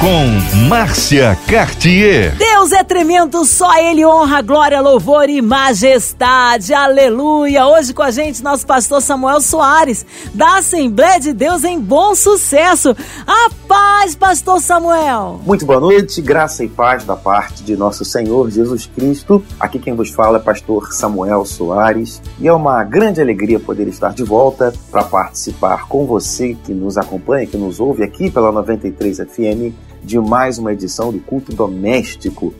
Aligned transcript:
Com 0.00 0.66
Márcia 0.68 1.36
Cartier. 1.48 2.36
Deus 2.36 2.70
é 2.70 2.84
tremendo, 2.84 3.44
só 3.46 3.78
Ele 3.78 4.04
honra, 4.04 4.42
glória, 4.42 4.78
louvor 4.80 5.28
e 5.30 5.40
majestade. 5.40 6.74
Aleluia. 6.74 7.66
Hoje 7.66 7.94
com 7.94 8.02
a 8.02 8.10
gente, 8.10 8.42
nosso 8.42 8.66
pastor 8.66 9.00
Samuel 9.00 9.40
Soares, 9.40 10.04
da 10.34 10.58
Assembleia 10.58 11.18
de 11.18 11.32
Deus 11.32 11.64
em 11.64 11.80
Bom 11.80 12.14
Sucesso. 12.14 12.94
A 13.26 13.48
paz, 13.66 14.14
pastor 14.14 14.60
Samuel. 14.60 15.40
Muito 15.46 15.64
boa 15.64 15.80
noite, 15.80 16.20
graça 16.20 16.62
e 16.62 16.68
paz 16.68 17.04
da 17.04 17.16
parte 17.16 17.64
de 17.64 17.74
nosso 17.74 18.04
Senhor 18.04 18.50
Jesus 18.50 18.86
Cristo. 18.86 19.42
Aqui 19.58 19.78
quem 19.78 19.94
vos 19.94 20.10
fala 20.10 20.36
é 20.36 20.40
pastor 20.40 20.92
Samuel 20.92 21.46
Soares 21.46 22.20
e 22.38 22.46
é 22.46 22.52
uma 22.52 22.84
grande 22.84 23.20
alegria 23.20 23.58
poder 23.58 23.88
estar 23.88 24.12
de 24.12 24.22
volta 24.22 24.74
para 24.90 25.04
participar 25.04 25.88
com 25.88 26.04
você 26.04 26.54
que 26.64 26.74
nos 26.74 26.98
acompanha, 26.98 27.46
que 27.46 27.56
nos 27.56 27.80
ouve 27.80 28.04
aqui 28.04 28.30
pela 28.30 28.52
93 28.52 29.18
FM 29.18 29.85
de 30.06 30.18
mais 30.20 30.56
uma 30.56 30.72
edição 30.72 31.12
do 31.12 31.18
Culto 31.18 31.52
Doméstico. 31.52 32.54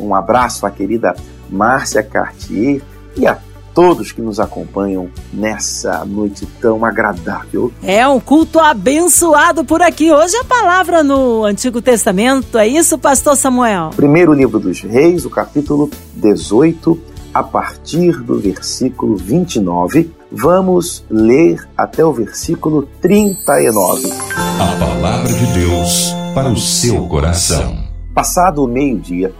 Um 0.00 0.14
abraço 0.14 0.66
à 0.66 0.70
querida 0.70 1.14
Márcia 1.50 2.02
Cartier 2.02 2.80
e 3.14 3.26
a 3.26 3.38
todos 3.74 4.10
que 4.10 4.22
nos 4.22 4.40
acompanham 4.40 5.10
nessa 5.30 6.02
noite 6.06 6.46
tão 6.58 6.82
agradável. 6.82 7.70
É 7.82 8.08
um 8.08 8.18
culto 8.18 8.58
abençoado 8.58 9.66
por 9.66 9.82
aqui. 9.82 10.10
Hoje 10.10 10.34
a 10.38 10.44
palavra 10.44 11.04
no 11.04 11.44
Antigo 11.44 11.82
Testamento, 11.82 12.56
é 12.56 12.66
isso, 12.66 12.96
pastor 12.96 13.36
Samuel? 13.36 13.90
Primeiro 13.94 14.32
livro 14.32 14.58
dos 14.58 14.80
Reis, 14.80 15.26
o 15.26 15.30
capítulo 15.30 15.90
18, 16.14 16.98
a 17.34 17.42
partir 17.42 18.22
do 18.22 18.38
versículo 18.38 19.14
29. 19.14 20.10
Vamos 20.32 21.04
ler 21.10 21.68
até 21.76 22.02
o 22.02 22.12
versículo 22.14 22.88
39. 23.02 24.10
A 24.58 24.76
palavra 24.78 25.32
de 25.32 25.46
Deus 25.52 26.25
para 26.36 26.50
o 26.50 26.56
seu 26.58 27.08
coração. 27.08 27.78
Passado 28.14 28.62
o 28.62 28.68
meio-dia, 28.68 29.32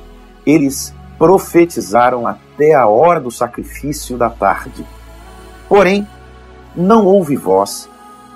eles 0.46 0.94
profetizaram 1.18 2.26
até 2.26 2.72
a 2.72 2.86
hora 2.86 3.20
do 3.20 3.30
sacrifício 3.30 4.16
da 4.16 4.30
tarde. 4.30 4.82
Porém, 5.68 6.08
não 6.74 7.04
houve 7.04 7.36
voz, 7.36 7.86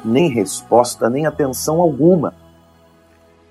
nem 0.05 0.29
resposta, 0.29 1.09
nem 1.09 1.25
atenção 1.25 1.81
alguma. 1.81 2.35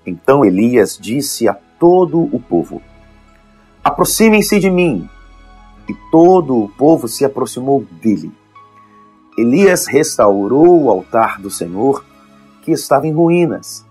Então 0.05 0.45
Elias 0.45 0.95
disse 1.02 1.47
a 1.47 1.57
todo 1.80 2.30
o 2.31 2.39
povo: 2.39 2.80
Aproximem-se 3.83 4.59
de 4.59 4.69
mim. 4.69 5.09
E 5.87 5.95
todo 6.11 6.55
o 6.55 6.69
povo 6.69 7.07
se 7.07 7.25
aproximou 7.25 7.83
dele. 7.99 8.31
Elias 9.35 9.87
restaurou 9.87 10.83
o 10.83 10.89
altar 10.91 11.41
do 11.41 11.49
Senhor, 11.49 12.05
que 12.61 12.71
estava 12.71 13.07
em 13.07 13.11
ruínas 13.11 13.89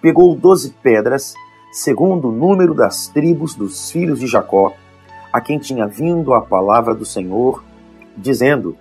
pegou 0.00 0.34
doze 0.34 0.74
pedras, 0.82 1.34
segundo 1.72 2.28
o 2.28 2.32
número 2.32 2.74
das 2.74 3.08
tribos 3.08 3.54
dos 3.54 3.90
filhos 3.90 4.20
de 4.20 4.26
Jacó, 4.26 4.72
a 5.32 5.40
quem 5.40 5.58
tinha 5.58 5.86
vindo 5.86 6.32
a 6.32 6.40
palavra 6.40 6.94
do 6.94 7.04
Senhor, 7.04 7.62
dizendo: 8.16 8.76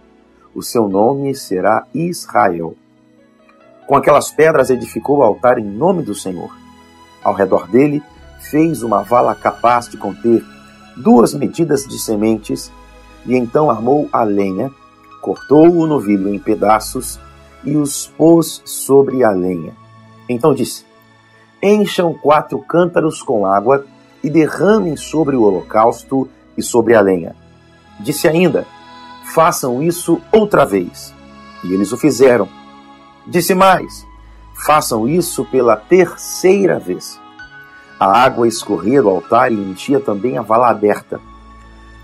O 0.53 0.61
seu 0.61 0.87
nome 0.87 1.35
será 1.35 1.85
Israel. 1.93 2.75
Com 3.87 3.95
aquelas 3.95 4.31
pedras 4.31 4.69
edificou 4.69 5.17
o 5.17 5.23
altar 5.23 5.59
em 5.59 5.65
nome 5.65 6.01
do 6.01 6.15
Senhor. 6.15 6.55
Ao 7.23 7.33
redor 7.33 7.67
dele 7.67 8.01
fez 8.39 8.83
uma 8.83 9.01
vala 9.01 9.35
capaz 9.35 9.89
de 9.89 9.97
conter 9.97 10.43
duas 10.95 11.33
medidas 11.33 11.85
de 11.85 11.99
sementes, 11.99 12.71
e 13.25 13.35
então 13.35 13.69
armou 13.69 14.07
a 14.11 14.23
lenha, 14.23 14.71
cortou 15.21 15.69
o 15.69 15.87
novilho 15.87 16.33
em 16.33 16.39
pedaços 16.39 17.19
e 17.63 17.75
os 17.75 18.07
pôs 18.07 18.61
sobre 18.63 19.23
a 19.23 19.31
lenha. 19.31 19.73
Então 20.29 20.53
disse: 20.53 20.84
encham 21.61 22.13
quatro 22.13 22.59
cântaros 22.59 23.21
com 23.21 23.45
água 23.45 23.85
e 24.23 24.29
derramem 24.29 24.95
sobre 24.95 25.35
o 25.35 25.43
holocausto 25.43 26.29
e 26.57 26.63
sobre 26.63 26.95
a 26.95 27.01
lenha. 27.01 27.35
Disse 27.99 28.27
ainda: 28.27 28.65
façam 29.33 29.81
isso 29.81 30.21
outra 30.31 30.65
vez. 30.65 31.13
E 31.63 31.73
eles 31.73 31.91
o 31.91 31.97
fizeram. 31.97 32.47
Disse 33.27 33.53
mais: 33.53 34.05
façam 34.65 35.07
isso 35.07 35.43
pela 35.45 35.75
terceira 35.75 36.79
vez. 36.79 37.19
A 37.99 38.23
água 38.23 38.47
escorria 38.47 39.01
do 39.01 39.09
altar 39.09 39.51
e 39.51 39.55
enchia 39.55 39.99
também 39.99 40.37
a 40.37 40.41
vala 40.41 40.69
aberta. 40.69 41.19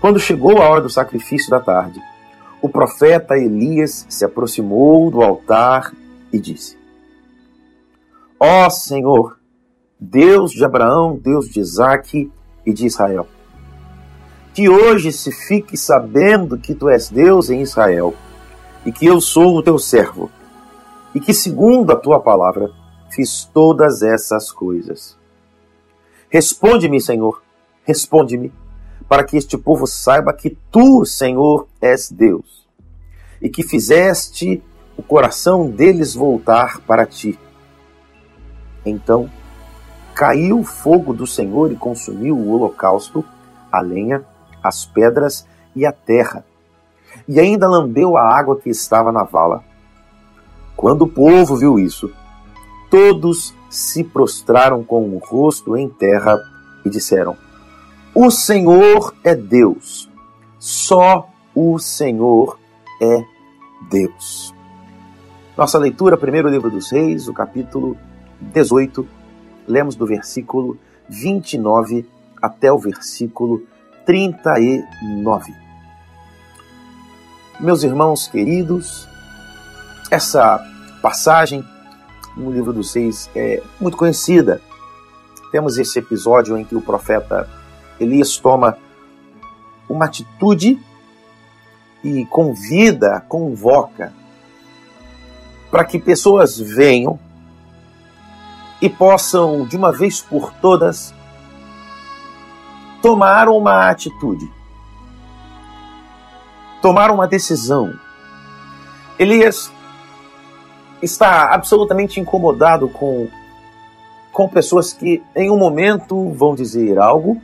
Quando 0.00 0.18
chegou 0.18 0.60
a 0.60 0.68
hora 0.68 0.80
do 0.80 0.90
sacrifício 0.90 1.50
da 1.50 1.60
tarde, 1.60 2.00
o 2.60 2.68
profeta 2.68 3.36
Elias 3.36 4.06
se 4.08 4.24
aproximou 4.24 5.10
do 5.10 5.22
altar 5.22 5.92
e 6.32 6.38
disse: 6.38 6.78
Ó 8.38 8.66
oh, 8.66 8.70
Senhor, 8.70 9.38
Deus 10.04 10.50
de 10.50 10.64
Abraão, 10.64 11.16
Deus 11.16 11.48
de 11.48 11.60
Isaac 11.60 12.28
e 12.66 12.72
de 12.72 12.86
Israel. 12.86 13.28
Que 14.52 14.68
hoje 14.68 15.12
se 15.12 15.30
fique 15.30 15.76
sabendo 15.76 16.58
que 16.58 16.74
tu 16.74 16.88
és 16.88 17.08
Deus 17.08 17.50
em 17.50 17.60
Israel 17.60 18.12
e 18.84 18.90
que 18.90 19.06
eu 19.06 19.20
sou 19.20 19.56
o 19.56 19.62
teu 19.62 19.78
servo, 19.78 20.28
e 21.14 21.20
que, 21.20 21.32
segundo 21.32 21.92
a 21.92 21.96
tua 21.96 22.18
palavra, 22.18 22.68
fiz 23.12 23.48
todas 23.54 24.02
essas 24.02 24.50
coisas. 24.50 25.16
Responde-me, 26.28 27.00
Senhor, 27.00 27.40
responde-me, 27.84 28.52
para 29.08 29.22
que 29.22 29.36
este 29.36 29.56
povo 29.56 29.86
saiba 29.86 30.32
que 30.32 30.58
tu, 30.72 31.04
Senhor, 31.04 31.68
és 31.80 32.10
Deus, 32.10 32.66
e 33.40 33.48
que 33.48 33.62
fizeste 33.62 34.60
o 34.96 35.02
coração 35.02 35.70
deles 35.70 36.12
voltar 36.12 36.80
para 36.80 37.06
ti. 37.06 37.38
Então, 38.84 39.30
caiu 40.14 40.60
o 40.60 40.64
fogo 40.64 41.12
do 41.12 41.26
Senhor 41.26 41.72
e 41.72 41.76
consumiu 41.76 42.36
o 42.36 42.50
holocausto, 42.50 43.24
a 43.70 43.80
lenha, 43.80 44.24
as 44.62 44.84
pedras 44.84 45.46
e 45.74 45.86
a 45.86 45.92
terra, 45.92 46.44
e 47.26 47.40
ainda 47.40 47.68
lambeu 47.68 48.16
a 48.16 48.22
água 48.22 48.58
que 48.58 48.70
estava 48.70 49.10
na 49.10 49.24
vala. 49.24 49.64
Quando 50.76 51.02
o 51.02 51.08
povo 51.08 51.56
viu 51.56 51.78
isso, 51.78 52.10
todos 52.90 53.54
se 53.70 54.04
prostraram 54.04 54.84
com 54.84 55.08
o 55.08 55.18
rosto 55.18 55.76
em 55.76 55.88
terra 55.88 56.38
e 56.84 56.90
disseram: 56.90 57.36
O 58.14 58.30
Senhor 58.30 59.14
é 59.24 59.34
Deus, 59.34 60.10
só 60.58 61.28
o 61.54 61.78
Senhor 61.78 62.58
é 63.00 63.24
Deus. 63.90 64.54
Nossa 65.56 65.78
leitura, 65.78 66.16
primeiro 66.16 66.48
livro 66.48 66.70
dos 66.70 66.90
Reis, 66.90 67.28
o 67.28 67.34
capítulo 67.34 67.96
18 68.40 69.06
lemos 69.66 69.94
do 69.94 70.06
versículo 70.06 70.78
29 71.08 72.08
até 72.40 72.72
o 72.72 72.78
versículo 72.78 73.62
39. 74.04 75.54
Meus 77.60 77.82
irmãos 77.82 78.26
queridos, 78.26 79.08
essa 80.10 80.58
passagem 81.00 81.64
no 82.36 82.50
livro 82.50 82.72
dos 82.72 82.90
Seis 82.90 83.30
é 83.34 83.62
muito 83.80 83.96
conhecida. 83.96 84.60
Temos 85.50 85.78
esse 85.78 85.98
episódio 85.98 86.56
em 86.56 86.64
que 86.64 86.74
o 86.74 86.80
profeta 86.80 87.48
Elias 88.00 88.36
toma 88.36 88.76
uma 89.88 90.06
atitude 90.06 90.80
e 92.02 92.24
convida, 92.26 93.20
convoca 93.28 94.12
para 95.70 95.84
que 95.84 95.98
pessoas 95.98 96.58
venham 96.58 97.18
e 98.82 98.90
possam, 98.90 99.64
de 99.64 99.76
uma 99.76 99.92
vez 99.92 100.20
por 100.20 100.52
todas, 100.54 101.14
tomar 103.00 103.48
uma 103.48 103.88
atitude, 103.88 104.50
tomar 106.82 107.12
uma 107.12 107.28
decisão. 107.28 107.94
Elias 109.16 109.72
está 111.00 111.54
absolutamente 111.54 112.18
incomodado 112.18 112.88
com, 112.88 113.28
com 114.32 114.48
pessoas 114.48 114.92
que, 114.92 115.22
em 115.36 115.48
um 115.48 115.56
momento, 115.56 116.30
vão 116.30 116.56
dizer 116.56 116.98
algo 116.98 117.40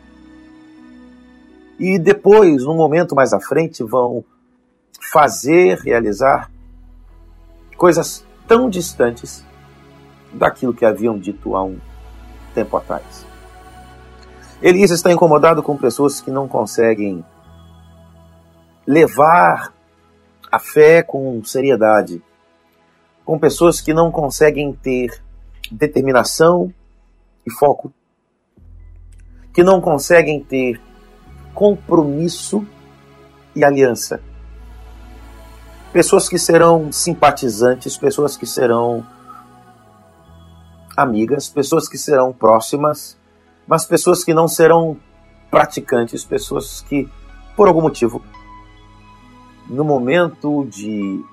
e 1.79 2.01
depois, 2.01 2.65
num 2.65 2.75
momento 2.75 3.15
mais 3.15 3.33
à 3.33 3.39
frente, 3.39 3.85
vão 3.85 4.25
fazer, 5.13 5.79
realizar 5.79 6.51
coisas 7.77 8.27
tão 8.49 8.69
distantes 8.69 9.47
daquilo 10.33 10.75
que 10.75 10.85
haviam 10.85 11.19
dito 11.19 11.57
há 11.57 11.65
um 11.65 11.79
tempo 12.55 12.77
atrás. 12.77 13.27
Elias 14.61 14.91
está 14.91 15.13
incomodado 15.13 15.63
com 15.63 15.77
pessoas 15.77 16.21
que 16.21 16.31
não 16.31 16.49
conseguem 16.49 17.25
levar 18.87 19.73
a 20.51 20.59
fé 20.59 21.03
com 21.03 21.45
seriedade, 21.45 22.23
com 23.25 23.39
pessoas 23.39 23.81
que 23.81 23.93
não 23.93 24.11
conseguem 24.11 24.73
ter 24.73 25.23
determinação 25.71 26.73
e 27.47 27.53
foco, 27.53 27.93
que 29.53 29.63
não 29.63 29.81
conseguem 29.81 30.43
ter 30.43 30.81
compromisso 31.55 32.67
e 33.55 33.63
aliança. 33.63 34.21
Pessoas 35.93 36.29
que 36.29 36.39
serão 36.39 36.91
simpatizantes, 36.91 37.97
pessoas 37.97 38.37
que 38.37 38.47
serão 38.47 39.07
amigas, 40.99 41.49
pessoas 41.49 41.89
que 41.89 41.97
serão 41.97 42.33
próximas, 42.33 43.17
mas 43.69 43.87
pessoas 43.87 44.25
que 44.25 44.35
não 44.35 44.49
serão 44.49 44.97
praticantes, 45.49 46.25
pessoas 46.25 46.81
que, 46.81 47.09
por 47.57 47.69
algum 47.69 47.81
motivo, 47.81 48.21
no 49.69 49.85
momento 49.85 50.67
de 50.67 51.25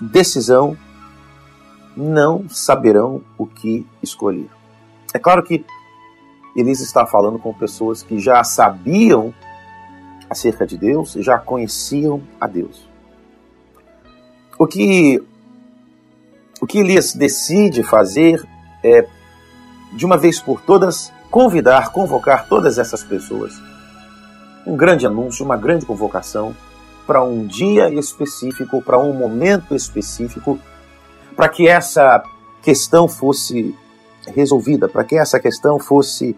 decisão, 0.00 0.76
não 1.96 2.48
saberão 2.48 3.22
o 3.38 3.46
que 3.46 3.86
escolher. 4.02 4.50
É 5.14 5.18
claro 5.18 5.44
que 5.44 5.64
Elisa 6.56 6.82
está 6.82 7.06
falando 7.06 7.38
com 7.38 7.54
pessoas 7.54 8.02
que 8.02 8.18
já 8.18 8.42
sabiam 8.42 9.32
acerca 10.28 10.66
de 10.66 10.76
Deus, 10.76 11.12
já 11.12 11.38
conheciam 11.38 12.20
a 12.40 12.48
Deus. 12.48 12.88
O 14.58 14.66
que 14.66 15.22
o 16.62 16.66
que 16.66 16.78
Elias 16.78 17.12
decide 17.12 17.82
fazer 17.82 18.40
é 18.84 19.04
de 19.94 20.06
uma 20.06 20.16
vez 20.16 20.38
por 20.38 20.60
todas 20.60 21.12
convidar, 21.28 21.90
convocar 21.90 22.46
todas 22.46 22.78
essas 22.78 23.02
pessoas. 23.02 23.60
Um 24.64 24.76
grande 24.76 25.04
anúncio, 25.04 25.44
uma 25.44 25.56
grande 25.56 25.84
convocação 25.84 26.54
para 27.04 27.20
um 27.20 27.44
dia 27.48 27.92
específico, 27.92 28.80
para 28.80 28.96
um 28.96 29.12
momento 29.12 29.74
específico, 29.74 30.56
para 31.34 31.48
que 31.48 31.66
essa 31.66 32.22
questão 32.62 33.08
fosse 33.08 33.76
resolvida, 34.28 34.88
para 34.88 35.02
que 35.02 35.18
essa 35.18 35.40
questão 35.40 35.80
fosse, 35.80 36.36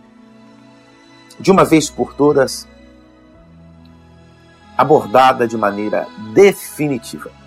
de 1.38 1.50
uma 1.50 1.67
vez 1.67 1.91
por 1.91 2.15
todas, 2.15 2.67
abordada 4.79 5.47
de 5.47 5.59
maneira 5.59 6.09
definitiva. 6.32 7.44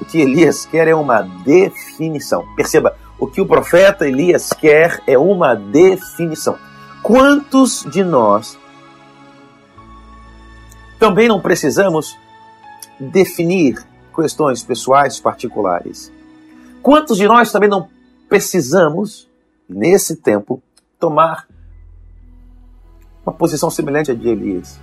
O 0.00 0.04
que 0.04 0.20
Elias 0.20 0.64
quer 0.66 0.88
é 0.88 0.94
uma 0.94 1.22
definição. 1.22 2.46
Perceba, 2.56 2.96
o 3.18 3.26
que 3.26 3.40
o 3.40 3.46
profeta 3.46 4.08
Elias 4.08 4.50
quer 4.50 5.02
é 5.06 5.18
uma 5.18 5.54
definição. 5.54 6.58
Quantos 7.02 7.84
de 7.90 8.02
nós 8.02 8.58
também 10.98 11.28
não 11.28 11.40
precisamos 11.40 12.16
definir 12.98 13.84
questões 14.14 14.62
pessoais 14.62 15.20
particulares? 15.20 16.12
Quantos 16.82 17.18
de 17.18 17.26
nós 17.26 17.52
também 17.52 17.68
não 17.68 17.88
precisamos 18.28 19.28
nesse 19.70 20.16
tempo, 20.16 20.62
tomar 20.98 21.46
uma 23.24 23.32
posição 23.32 23.70
semelhante 23.70 24.10
à 24.10 24.14
de 24.14 24.28
Elias. 24.28 24.80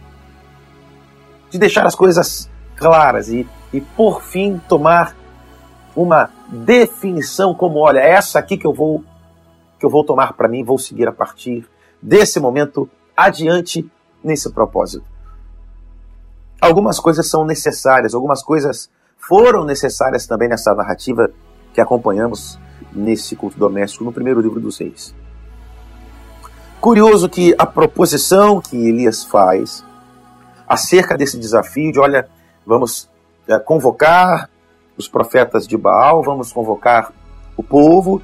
De 1.49 1.57
deixar 1.57 1.85
as 1.85 1.95
coisas 1.95 2.49
claras 2.77 3.29
e, 3.29 3.47
e 3.73 3.81
por 3.81 4.21
fim, 4.21 4.61
tomar 4.69 5.15
uma 5.95 6.29
definição 6.47 7.53
como, 7.53 7.79
olha, 7.79 7.99
é 7.99 8.11
essa 8.11 8.39
aqui 8.39 8.57
que 8.57 8.67
eu 8.67 8.73
vou 8.73 9.03
que 9.79 9.85
eu 9.85 9.89
vou 9.91 10.03
tomar 10.03 10.33
para 10.33 10.47
mim, 10.47 10.63
vou 10.63 10.79
seguir 10.79 11.07
a 11.07 11.11
partir 11.11 11.67
desse 12.01 12.39
momento 12.39 12.89
adiante 13.15 13.87
nesse 14.23 14.51
propósito. 14.51 15.05
Algumas 16.59 16.99
coisas 16.99 17.27
são 17.27 17.45
necessárias, 17.45 18.15
algumas 18.15 18.41
coisas 18.41 18.89
foram 19.17 19.63
necessárias 19.63 20.25
também 20.25 20.49
nessa 20.49 20.73
narrativa 20.73 21.29
que 21.73 21.81
acompanhamos 21.81 22.57
nesse 22.91 23.35
culto 23.35 23.59
doméstico 23.59 24.03
no 24.03 24.11
primeiro 24.11 24.41
livro 24.41 24.59
dos 24.59 24.79
reis. 24.79 25.13
Curioso 26.81 27.29
que 27.29 27.53
a 27.57 27.65
proposição 27.65 28.59
que 28.59 28.75
Elias 28.75 29.23
faz 29.23 29.85
acerca 30.67 31.15
desse 31.15 31.37
desafio 31.37 31.91
de, 31.91 31.99
olha, 31.99 32.27
vamos 32.67 33.09
é, 33.47 33.57
convocar 33.57 34.49
os 34.97 35.07
profetas 35.07 35.65
de 35.65 35.77
Baal, 35.77 36.21
vamos 36.21 36.51
convocar 36.51 37.13
o 37.55 37.63
povo 37.63 38.21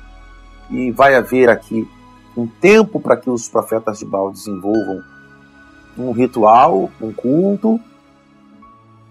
e 0.70 0.92
vai 0.92 1.16
haver 1.16 1.50
aqui 1.50 1.90
um 2.36 2.46
tempo 2.46 3.00
para 3.00 3.16
que 3.16 3.30
os 3.30 3.48
profetas 3.48 4.00
de 4.00 4.06
Baal 4.06 4.32
desenvolvam 4.32 5.02
um 5.98 6.12
ritual, 6.12 6.92
um 7.00 7.14
culto, 7.14 7.80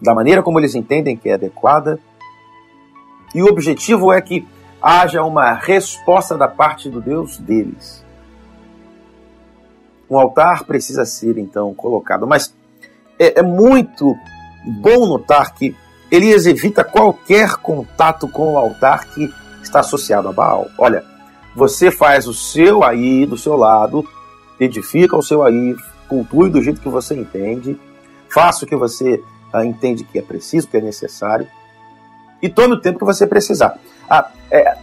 da 0.02 0.14
maneira 0.14 0.42
como 0.42 0.60
eles 0.60 0.74
entendem 0.74 1.16
que 1.16 1.30
é 1.30 1.34
adequada. 1.34 1.98
E 3.34 3.42
o 3.42 3.46
objetivo 3.46 4.12
é 4.12 4.20
que 4.20 4.46
haja 4.82 5.22
uma 5.22 5.54
resposta 5.54 6.36
da 6.36 6.48
parte 6.48 6.90
do 6.90 7.00
Deus 7.00 7.38
deles. 7.38 8.04
Um 10.10 10.18
altar 10.18 10.64
precisa 10.64 11.06
ser 11.06 11.38
então 11.38 11.72
colocado, 11.72 12.26
mas 12.26 12.54
é, 13.18 13.38
é 13.38 13.42
muito 13.42 14.14
bom 14.64 15.06
notar 15.06 15.54
que 15.54 15.74
Elias 16.10 16.46
evita 16.46 16.84
qualquer 16.84 17.56
contato 17.56 18.28
com 18.28 18.52
o 18.52 18.58
altar 18.58 19.06
que 19.06 19.32
está 19.62 19.80
associado 19.80 20.28
a 20.28 20.32
Baal. 20.32 20.68
Olha, 20.76 21.04
você 21.56 21.90
faz 21.90 22.26
o 22.26 22.34
seu 22.34 22.84
aí 22.84 23.24
do 23.24 23.38
seu 23.38 23.56
lado, 23.56 24.06
edifica 24.60 25.16
o 25.16 25.22
seu 25.22 25.42
aí, 25.42 25.74
cultue 26.08 26.50
do 26.50 26.62
jeito 26.62 26.80
que 26.80 26.88
você 26.88 27.14
entende, 27.14 27.78
faça 28.28 28.64
o 28.64 28.68
que 28.68 28.76
você 28.76 29.22
ah, 29.52 29.64
entende 29.64 30.04
que 30.04 30.18
é 30.18 30.22
preciso, 30.22 30.68
que 30.68 30.76
é 30.76 30.80
necessário, 30.80 31.46
e 32.42 32.48
tome 32.48 32.74
o 32.74 32.80
tempo 32.80 32.98
que 32.98 33.04
você 33.04 33.26
precisar. 33.26 33.78
Ah, 34.08 34.28
é, 34.50 34.76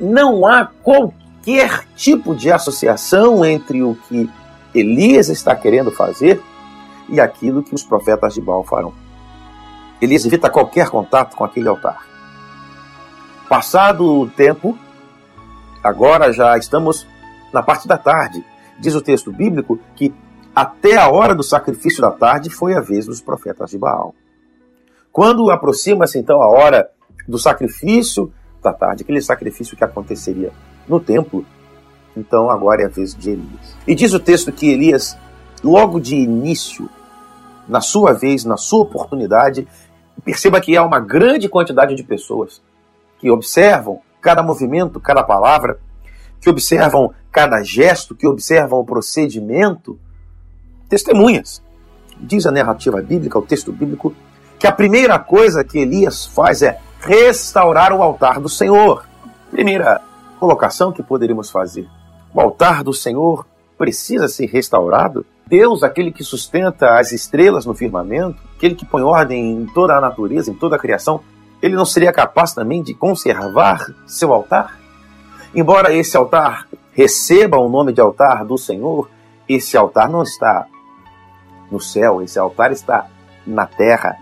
não 0.00 0.46
há 0.46 0.66
qualquer 0.82 1.86
tipo 1.96 2.34
de 2.34 2.50
associação 2.50 3.44
entre 3.44 3.82
o 3.82 3.96
que 4.08 4.28
Elias 4.74 5.28
está 5.28 5.54
querendo 5.54 5.90
fazer 5.90 6.42
e 7.08 7.20
aquilo 7.20 7.62
que 7.62 7.74
os 7.74 7.82
profetas 7.82 8.34
de 8.34 8.40
Baal 8.40 8.64
farão. 8.64 8.92
Elias 10.00 10.24
evita 10.24 10.50
qualquer 10.50 10.88
contato 10.88 11.36
com 11.36 11.44
aquele 11.44 11.68
altar. 11.68 12.06
Passado 13.48 14.04
o 14.04 14.28
tempo, 14.28 14.78
agora 15.82 16.32
já 16.32 16.56
estamos 16.56 17.06
na 17.52 17.62
parte 17.62 17.88
da 17.88 17.98
tarde. 17.98 18.44
Diz 18.78 18.94
o 18.94 19.00
texto 19.00 19.32
bíblico 19.32 19.78
que 19.96 20.14
até 20.54 20.96
a 20.96 21.08
hora 21.08 21.34
do 21.34 21.42
sacrifício 21.42 22.00
da 22.00 22.10
tarde 22.10 22.50
foi 22.50 22.74
a 22.74 22.80
vez 22.80 23.06
dos 23.06 23.20
profetas 23.20 23.70
de 23.70 23.78
Baal. 23.78 24.14
Quando 25.10 25.50
aproxima-se 25.50 26.18
então 26.18 26.42
a 26.42 26.48
hora 26.48 26.90
do 27.26 27.38
sacrifício 27.38 28.32
da 28.62 28.72
tarde, 28.72 29.02
aquele 29.02 29.20
sacrifício 29.20 29.76
que 29.76 29.84
aconteceria 29.84 30.52
no 30.86 31.00
templo, 31.00 31.44
então 32.16 32.50
agora 32.50 32.82
é 32.82 32.86
a 32.86 32.88
vez 32.88 33.14
de 33.14 33.30
Elias. 33.30 33.76
E 33.86 33.94
diz 33.94 34.12
o 34.12 34.20
texto 34.20 34.52
que 34.52 34.70
Elias, 34.70 35.16
logo 35.62 36.00
de 36.00 36.16
início, 36.16 36.88
na 37.68 37.80
sua 37.80 38.12
vez, 38.12 38.44
na 38.44 38.56
sua 38.56 38.80
oportunidade, 38.80 39.66
perceba 40.24 40.60
que 40.60 40.76
há 40.76 40.84
uma 40.84 41.00
grande 41.00 41.48
quantidade 41.48 41.94
de 41.94 42.02
pessoas 42.02 42.62
que 43.18 43.30
observam 43.30 44.00
cada 44.20 44.42
movimento, 44.42 45.00
cada 45.00 45.22
palavra, 45.22 45.78
que 46.40 46.50
observam 46.50 47.12
cada 47.30 47.62
gesto, 47.62 48.14
que 48.14 48.26
observam 48.26 48.80
o 48.80 48.84
procedimento, 48.84 49.98
testemunhas. 50.88 51.62
Diz 52.20 52.46
a 52.46 52.50
narrativa 52.50 53.00
bíblica, 53.00 53.38
o 53.38 53.42
texto 53.42 53.72
bíblico, 53.72 54.14
que 54.58 54.66
a 54.66 54.72
primeira 54.72 55.18
coisa 55.18 55.62
que 55.62 55.78
Elias 55.78 56.26
faz 56.26 56.62
é 56.62 56.80
restaurar 57.00 57.92
o 57.92 58.02
altar 58.02 58.40
do 58.40 58.48
Senhor. 58.48 59.06
Primeira 59.50 60.00
colocação 60.38 60.92
que 60.92 61.02
poderíamos 61.02 61.50
fazer: 61.50 61.88
o 62.34 62.40
altar 62.40 62.82
do 62.82 62.92
Senhor 62.92 63.46
precisa 63.76 64.26
ser 64.26 64.46
restaurado? 64.46 65.24
Deus, 65.48 65.82
aquele 65.82 66.12
que 66.12 66.22
sustenta 66.22 66.98
as 66.98 67.10
estrelas 67.10 67.64
no 67.64 67.74
firmamento, 67.74 68.36
aquele 68.54 68.74
que 68.74 68.84
põe 68.84 69.02
ordem 69.02 69.52
em 69.52 69.66
toda 69.66 69.96
a 69.96 70.00
natureza, 70.00 70.50
em 70.50 70.54
toda 70.54 70.76
a 70.76 70.78
criação, 70.78 71.20
ele 71.62 71.74
não 71.74 71.86
seria 71.86 72.12
capaz 72.12 72.52
também 72.52 72.82
de 72.82 72.92
conservar 72.92 73.86
seu 74.06 74.32
altar? 74.32 74.78
Embora 75.54 75.94
esse 75.94 76.16
altar 76.16 76.68
receba 76.92 77.56
o 77.56 77.68
nome 77.68 77.92
de 77.92 78.00
altar 78.00 78.44
do 78.44 78.58
Senhor, 78.58 79.08
esse 79.48 79.76
altar 79.76 80.10
não 80.10 80.22
está 80.22 80.66
no 81.70 81.80
céu, 81.80 82.20
esse 82.20 82.38
altar 82.38 82.70
está 82.70 83.06
na 83.46 83.64
terra. 83.64 84.16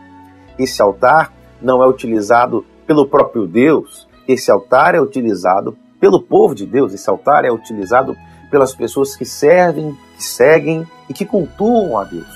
Esse 0.57 0.81
altar 0.81 1.33
não 1.61 1.83
é 1.83 1.89
utilizado 1.89 2.65
pelo 2.87 3.07
próprio 3.07 3.47
Deus, 3.49 4.07
esse 4.29 4.51
altar 4.51 4.95
é 4.95 5.01
utilizado 5.01 5.77
pelo 5.99 6.23
povo 6.23 6.55
de 6.55 6.65
Deus, 6.65 6.95
esse 6.95 7.11
altar 7.11 7.45
é 7.45 7.51
utilizado 7.51 8.17
pelas 8.49 8.75
pessoas 8.75 9.17
que 9.17 9.25
servem, 9.25 9.97
que 10.17 10.23
seguem 10.23 10.87
e 11.09 11.15
que 11.15 11.25
cultuam 11.25 11.99
a 11.99 12.05
Deus. 12.05 12.27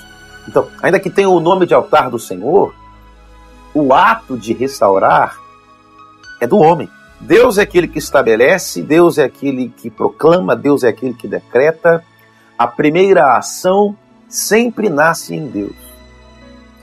Então, 0.47 0.67
ainda 0.81 0.99
que 0.99 1.09
tenha 1.09 1.29
o 1.29 1.39
nome 1.39 1.65
de 1.65 1.73
altar 1.73 2.09
do 2.09 2.19
Senhor, 2.19 2.73
o 3.73 3.93
ato 3.93 4.37
de 4.37 4.53
restaurar 4.53 5.39
é 6.39 6.47
do 6.47 6.57
homem. 6.57 6.89
Deus 7.19 7.57
é 7.57 7.61
aquele 7.61 7.87
que 7.87 7.99
estabelece, 7.99 8.81
Deus 8.81 9.17
é 9.17 9.23
aquele 9.23 9.69
que 9.69 9.89
proclama, 9.89 10.55
Deus 10.55 10.83
é 10.83 10.89
aquele 10.89 11.13
que 11.13 11.27
decreta. 11.27 12.03
A 12.57 12.65
primeira 12.65 13.37
ação 13.37 13.95
sempre 14.27 14.89
nasce 14.89 15.35
em 15.35 15.47
Deus 15.47 15.91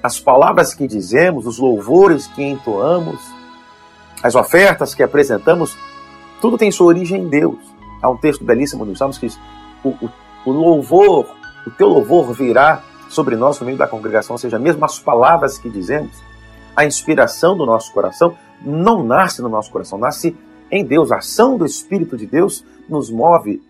as 0.02 0.18
palavras 0.18 0.74
que 0.74 0.86
dizemos, 0.86 1.46
os 1.46 1.58
louvores 1.58 2.26
que 2.28 2.42
entoamos, 2.42 3.20
as 4.22 4.34
ofertas 4.34 4.94
que 4.94 5.02
apresentamos, 5.02 5.76
tudo 6.40 6.58
tem 6.58 6.70
sua 6.70 6.86
origem 6.86 7.22
em 7.22 7.28
Deus. 7.28 7.58
Há 8.00 8.08
um 8.08 8.16
texto 8.16 8.44
belíssimo 8.44 8.84
nos 8.84 8.98
Salmos 8.98 9.18
que 9.18 9.26
diz: 9.26 9.38
o, 9.84 9.88
o, 9.88 10.10
o 10.46 10.52
louvor, 10.52 11.26
o 11.66 11.70
teu 11.70 11.88
louvor 11.88 12.32
virá 12.32 12.82
sobre 13.08 13.36
nós 13.36 13.58
no 13.58 13.66
meio 13.66 13.78
da 13.78 13.86
congregação, 13.86 14.34
ou 14.34 14.38
seja, 14.38 14.58
mesmo 14.58 14.84
as 14.84 14.98
palavras 14.98 15.58
que 15.58 15.70
dizemos, 15.70 16.22
a 16.76 16.84
inspiração 16.84 17.56
do 17.56 17.66
nosso 17.66 17.92
coração 17.92 18.36
não 18.60 19.02
nasce 19.02 19.42
no 19.42 19.48
nosso 19.48 19.70
coração, 19.70 19.98
nasce 19.98 20.36
em 20.70 20.84
Deus. 20.84 21.10
A 21.10 21.16
ação 21.16 21.56
do 21.56 21.64
Espírito 21.64 22.16
de 22.16 22.26
Deus 22.26 22.64
nos 22.88 23.10
move, 23.10 23.62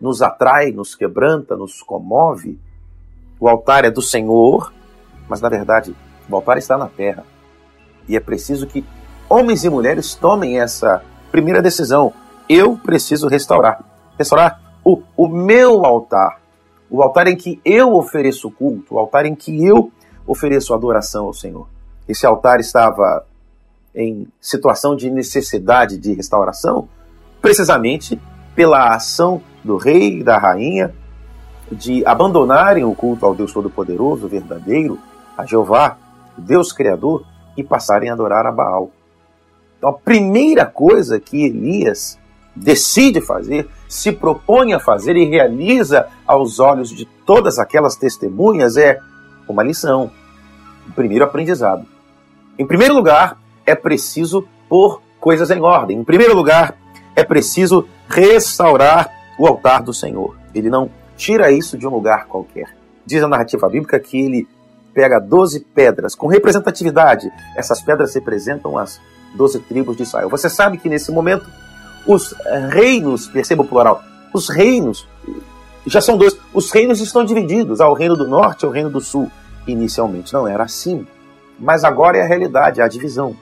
nos 0.00 0.22
atrai, 0.22 0.70
nos 0.70 0.94
quebranta, 0.94 1.56
nos 1.56 1.82
comove. 1.82 2.58
O 3.38 3.48
altar 3.48 3.84
é 3.84 3.90
do 3.90 4.02
Senhor, 4.02 4.72
mas 5.28 5.40
na 5.40 5.48
verdade 5.48 5.94
o 6.28 6.36
altar 6.36 6.58
está 6.58 6.76
na 6.76 6.86
terra. 6.86 7.24
E 8.08 8.16
é 8.16 8.20
preciso 8.20 8.66
que 8.66 8.84
homens 9.28 9.64
e 9.64 9.70
mulheres 9.70 10.14
tomem 10.14 10.60
essa 10.60 11.02
primeira 11.30 11.62
decisão. 11.62 12.12
Eu 12.48 12.76
preciso 12.76 13.28
restaurar. 13.28 13.84
Restaurar 14.18 14.60
o, 14.84 15.02
o 15.16 15.28
meu 15.28 15.84
altar. 15.84 16.40
O 16.90 17.02
altar 17.02 17.28
em 17.28 17.36
que 17.36 17.60
eu 17.64 17.94
ofereço 17.94 18.50
culto. 18.50 18.96
O 18.96 18.98
altar 18.98 19.24
em 19.26 19.34
que 19.34 19.64
eu 19.64 19.92
ofereço 20.26 20.74
adoração 20.74 21.26
ao 21.26 21.32
Senhor. 21.32 21.68
Esse 22.08 22.26
altar 22.26 22.60
estava 22.60 23.24
em 23.94 24.28
situação 24.40 24.94
de 24.94 25.10
necessidade 25.10 25.98
de 25.98 26.12
restauração, 26.12 26.88
precisamente 27.40 28.20
pela 28.54 28.94
ação 28.94 29.42
do 29.64 29.76
rei 29.76 30.18
e 30.18 30.22
da 30.22 30.38
rainha 30.38 30.94
de 31.70 32.04
abandonarem 32.04 32.84
o 32.84 32.94
culto 32.94 33.24
ao 33.24 33.34
Deus 33.34 33.52
Todo-Poderoso, 33.52 34.28
verdadeiro, 34.28 34.98
a 35.36 35.46
Jeová, 35.46 35.96
o 36.36 36.40
Deus 36.40 36.72
Criador, 36.72 37.24
e 37.56 37.62
passarem 37.62 38.10
a 38.10 38.12
adorar 38.12 38.46
a 38.46 38.52
Baal. 38.52 38.90
Então, 39.78 39.90
a 39.90 39.92
primeira 39.92 40.66
coisa 40.66 41.18
que 41.18 41.44
Elias 41.44 42.18
decide 42.54 43.20
fazer, 43.20 43.68
se 43.88 44.12
propõe 44.12 44.72
a 44.72 44.80
fazer 44.80 45.16
e 45.16 45.24
realiza 45.24 46.08
aos 46.26 46.58
olhos 46.58 46.90
de 46.90 47.04
todas 47.26 47.58
aquelas 47.58 47.96
testemunhas 47.96 48.76
é 48.76 48.98
uma 49.48 49.62
lição, 49.62 50.10
o 50.88 50.92
primeiro 50.92 51.24
aprendizado. 51.24 51.86
Em 52.58 52.66
primeiro 52.66 52.94
lugar, 52.94 53.38
é 53.64 53.74
preciso 53.74 54.46
pôr 54.68 55.00
coisas 55.18 55.50
em 55.50 55.60
ordem. 55.60 55.98
Em 55.98 56.04
primeiro 56.04 56.34
lugar, 56.34 56.76
é 57.14 57.24
preciso 57.24 57.86
restaurar 58.08 59.10
o 59.38 59.46
altar 59.46 59.82
do 59.82 59.92
Senhor. 59.92 60.36
Ele 60.54 60.70
não 60.70 60.90
tira 61.16 61.50
isso 61.50 61.76
de 61.76 61.86
um 61.86 61.90
lugar 61.90 62.26
qualquer. 62.26 62.74
Diz 63.04 63.22
a 63.22 63.28
narrativa 63.28 63.68
bíblica 63.68 63.98
que 63.98 64.18
ele 64.18 64.48
pega 64.92 65.18
12 65.18 65.60
pedras 65.60 66.14
com 66.14 66.26
representatividade. 66.26 67.30
Essas 67.56 67.80
pedras 67.80 68.14
representam 68.14 68.76
as 68.76 69.00
12 69.34 69.60
tribos 69.60 69.96
de 69.96 70.02
Israel. 70.02 70.28
Você 70.28 70.48
sabe 70.48 70.78
que 70.78 70.88
nesse 70.88 71.12
momento 71.12 71.46
os 72.06 72.34
reinos, 72.70 73.28
perceba 73.28 73.62
o 73.62 73.66
plural, 73.66 74.02
os 74.32 74.48
reinos 74.48 75.06
já 75.86 76.00
são 76.00 76.16
dois. 76.16 76.36
Os 76.52 76.70
reinos 76.70 77.00
estão 77.00 77.24
divididos. 77.24 77.80
Há 77.80 77.88
o 77.88 77.94
reino 77.94 78.16
do 78.16 78.28
norte 78.28 78.62
e 78.62 78.66
o 78.66 78.70
reino 78.70 78.90
do 78.90 79.00
sul. 79.00 79.30
Inicialmente 79.66 80.32
não 80.32 80.46
era 80.46 80.64
assim. 80.64 81.06
Mas 81.58 81.84
agora 81.84 82.18
é 82.18 82.22
a 82.22 82.26
realidade, 82.26 82.80
é 82.80 82.84
a 82.84 82.88
divisão. 82.88 83.36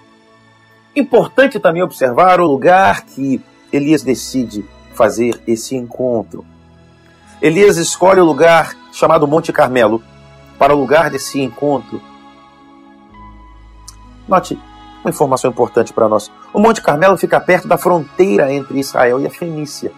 Importante 0.94 1.60
também 1.60 1.82
observar 1.82 2.40
o 2.40 2.46
lugar 2.46 3.02
que 3.02 3.40
Elias 3.72 4.02
decide 4.02 4.64
fazer 4.94 5.40
esse 5.46 5.76
encontro. 5.76 6.44
Elias 7.40 7.76
escolhe 7.76 8.20
o 8.20 8.24
lugar 8.24 8.74
chamado 8.92 9.28
Monte 9.28 9.52
Carmelo 9.52 10.02
para 10.58 10.74
o 10.74 10.80
lugar 10.80 11.08
desse 11.10 11.40
encontro. 11.40 12.00
Note 14.26 14.58
uma 15.02 15.10
informação 15.10 15.50
importante 15.50 15.92
para 15.92 16.08
nós. 16.08 16.30
O 16.52 16.58
Monte 16.58 16.82
Carmelo 16.82 17.16
fica 17.16 17.40
perto 17.40 17.68
da 17.68 17.78
fronteira 17.78 18.52
entre 18.52 18.78
Israel 18.78 19.20
e 19.20 19.26
a 19.26 19.30
Fenícia. 19.30 19.92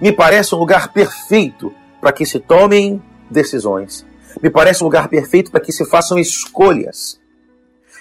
Me 0.00 0.10
parece 0.10 0.54
um 0.54 0.58
lugar 0.58 0.92
perfeito 0.92 1.72
para 2.00 2.12
que 2.12 2.26
se 2.26 2.40
tomem 2.40 3.00
decisões. 3.30 4.04
Me 4.42 4.50
parece 4.50 4.82
um 4.82 4.86
lugar 4.86 5.08
perfeito 5.08 5.50
para 5.50 5.60
que 5.60 5.72
se 5.72 5.88
façam 5.88 6.18
escolhas. 6.18 7.20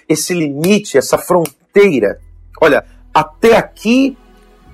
Esse 0.07 0.33
limite, 0.33 0.97
essa 0.97 1.17
fronteira. 1.17 2.19
Olha, 2.59 2.85
até 3.13 3.55
aqui 3.55 4.17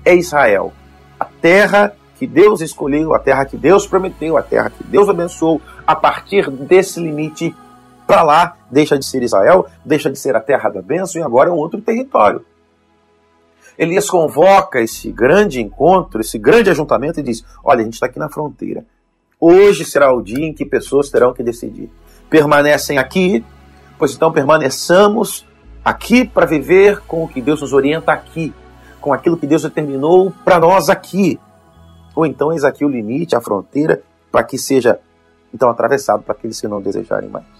é 0.04 0.14
Israel. 0.14 0.72
A 1.18 1.24
terra 1.24 1.94
que 2.18 2.26
Deus 2.26 2.60
escolheu, 2.60 3.14
a 3.14 3.18
terra 3.18 3.44
que 3.44 3.56
Deus 3.56 3.86
prometeu, 3.86 4.36
a 4.36 4.42
terra 4.42 4.70
que 4.70 4.82
Deus 4.84 5.08
abençoou. 5.08 5.60
A 5.86 5.94
partir 5.94 6.50
desse 6.50 6.98
limite 7.00 7.54
para 8.08 8.22
lá, 8.22 8.56
deixa 8.70 8.98
de 8.98 9.04
ser 9.04 9.22
Israel, 9.22 9.66
deixa 9.84 10.10
de 10.10 10.18
ser 10.18 10.34
a 10.34 10.40
terra 10.40 10.70
da 10.70 10.80
bênção 10.80 11.20
e 11.20 11.22
agora 11.22 11.50
é 11.50 11.52
um 11.52 11.56
outro 11.56 11.78
território. 11.82 12.42
Elias 13.76 14.08
convoca 14.08 14.80
esse 14.80 15.12
grande 15.12 15.60
encontro, 15.60 16.22
esse 16.22 16.38
grande 16.38 16.70
ajuntamento 16.70 17.20
e 17.20 17.22
diz: 17.22 17.44
Olha, 17.62 17.82
a 17.82 17.84
gente 17.84 17.94
está 17.94 18.06
aqui 18.06 18.18
na 18.18 18.30
fronteira. 18.30 18.86
Hoje 19.38 19.84
será 19.84 20.10
o 20.10 20.22
dia 20.22 20.46
em 20.46 20.54
que 20.54 20.64
pessoas 20.64 21.10
terão 21.10 21.34
que 21.34 21.42
decidir. 21.42 21.90
Permanecem 22.30 22.96
aqui, 22.96 23.44
pois 23.98 24.14
então 24.14 24.32
permaneçamos 24.32 25.46
aqui 25.84 26.26
para 26.26 26.46
viver 26.46 27.00
com 27.00 27.24
o 27.24 27.28
que 27.28 27.42
Deus 27.42 27.60
nos 27.60 27.74
orienta 27.74 28.10
aqui, 28.10 28.54
com 29.02 29.12
aquilo 29.12 29.36
que 29.36 29.46
Deus 29.46 29.62
determinou 29.62 30.32
para 30.46 30.58
nós 30.58 30.88
aqui. 30.88 31.38
Ou 32.16 32.24
então 32.24 32.54
eis 32.54 32.64
aqui 32.64 32.86
o 32.86 32.88
limite, 32.88 33.36
a 33.36 33.40
fronteira, 33.40 34.02
para 34.32 34.42
que 34.42 34.56
seja 34.56 34.98
então 35.52 35.68
atravessado 35.68 36.22
para 36.22 36.32
aqueles 36.32 36.58
que 36.58 36.66
não 36.66 36.80
desejarem 36.80 37.28
mais. 37.28 37.57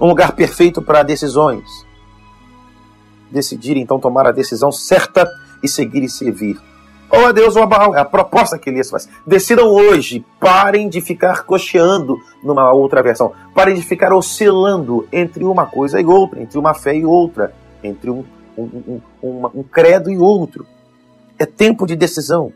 Um 0.00 0.06
lugar 0.06 0.32
perfeito 0.32 0.82
para 0.82 1.02
decisões. 1.02 1.64
Decidir 3.30 3.76
então 3.76 3.98
tomar 3.98 4.26
a 4.26 4.32
decisão 4.32 4.72
certa 4.72 5.28
e 5.62 5.68
seguir 5.68 6.02
e 6.02 6.08
servir 6.08 6.58
ou 7.10 7.26
a 7.26 7.32
Deus 7.32 7.56
ou 7.56 7.62
a 7.62 7.66
Baal. 7.66 7.94
É 7.94 8.00
a 8.00 8.04
proposta 8.04 8.58
que 8.58 8.68
Elias 8.68 8.90
faz. 8.90 9.08
Decidam 9.26 9.68
hoje, 9.68 10.24
parem 10.38 10.88
de 10.88 11.00
ficar 11.00 11.44
cocheando 11.44 12.18
numa 12.42 12.72
outra 12.72 13.02
versão. 13.02 13.32
Parem 13.54 13.74
de 13.74 13.82
ficar 13.82 14.12
oscilando 14.12 15.08
entre 15.10 15.44
uma 15.44 15.66
coisa 15.66 16.00
e 16.00 16.04
outra, 16.04 16.42
entre 16.42 16.58
uma 16.58 16.74
fé 16.74 16.94
e 16.94 17.04
outra, 17.04 17.52
entre 17.82 18.10
um, 18.10 18.24
um, 18.56 19.00
um, 19.22 19.46
um 19.54 19.62
credo 19.62 20.10
e 20.10 20.18
outro. 20.18 20.66
É 21.38 21.46
tempo 21.46 21.86
de 21.86 21.96
decisão. 21.96 22.52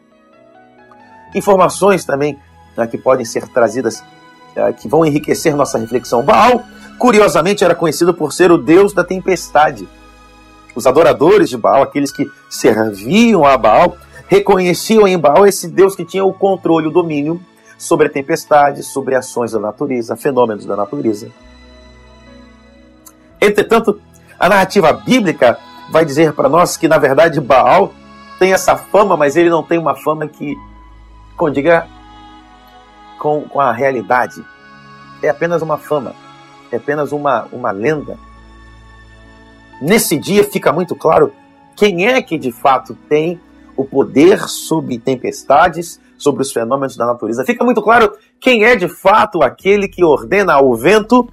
Informações 1.35 2.05
também 2.05 2.39
né, 2.77 2.87
que 2.87 2.99
podem 2.99 3.25
ser 3.25 3.49
trazidas, 3.49 4.01
uh, 4.01 4.73
que 4.77 4.89
vão 4.89 5.07
enriquecer 5.07 5.57
nossa 5.57 5.79
reflexão. 5.79 6.23
Baal, 6.23 6.62
curiosamente, 7.02 7.64
era 7.64 7.75
conhecido 7.75 8.14
por 8.14 8.32
ser 8.32 8.52
o 8.52 8.56
deus 8.56 8.92
da 8.92 9.02
tempestade. 9.02 9.88
Os 10.73 10.87
adoradores 10.87 11.50
de 11.50 11.56
Baal, 11.56 11.82
aqueles 11.82 12.12
que 12.12 12.30
serviam 12.49 13.44
a 13.44 13.59
Baal, 13.59 13.97
reconheciam 14.28 15.09
em 15.09 15.18
Baal 15.18 15.44
esse 15.44 15.66
Deus 15.66 15.97
que 15.97 16.04
tinha 16.04 16.25
o 16.25 16.32
controle, 16.32 16.87
o 16.87 16.92
domínio 16.92 17.42
sobre 17.76 18.06
a 18.06 18.09
tempestade, 18.09 18.85
sobre 18.85 19.16
ações 19.16 19.50
da 19.50 19.59
natureza, 19.59 20.14
fenômenos 20.14 20.64
da 20.64 20.76
natureza. 20.76 21.26
Entretanto, 23.40 24.00
a 24.38 24.49
narrativa 24.49 24.92
bíblica 24.92 25.59
vai 25.90 26.04
dizer 26.04 26.32
para 26.35 26.49
nós 26.49 26.76
que, 26.76 26.87
na 26.87 26.99
verdade, 26.99 27.40
Baal 27.40 27.92
tem 28.38 28.52
essa 28.52 28.76
fama, 28.76 29.16
mas 29.16 29.35
ele 29.35 29.50
não 29.50 29.64
tem 29.64 29.76
uma 29.76 29.97
fama 29.97 30.28
que 30.28 30.54
condiga 31.37 31.85
com, 33.18 33.40
com 33.42 33.61
a 33.61 33.73
realidade. 33.73 34.40
É 35.21 35.28
apenas 35.28 35.62
uma 35.62 35.76
fama, 35.76 36.14
é 36.73 36.79
apenas 36.79 37.12
uma, 37.12 37.47
uma 37.52 37.71
lenda. 37.71 38.19
Nesse 39.81 40.17
dia 40.17 40.45
fica 40.45 40.73
muito 40.73 40.97
claro 40.97 41.33
quem 41.76 42.07
é 42.07 42.21
que 42.23 42.38
de 42.38 42.52
fato 42.52 42.97
tem 43.09 43.41
o 43.76 43.85
poder 43.85 44.41
sobre 44.49 44.99
tempestades, 44.99 46.00
sobre 46.17 46.43
os 46.43 46.52
fenômenos 46.52 46.97
da 46.97 47.07
natureza. 47.07 47.45
Fica 47.45 47.64
muito 47.64 47.83
claro 47.83 48.12
quem 48.41 48.64
é 48.64 48.76
de 48.76 48.88
fato 48.88 49.43
aquele 49.43 49.88
que 49.88 50.05
ordena 50.05 50.61
o 50.61 50.76
vento, 50.76 51.29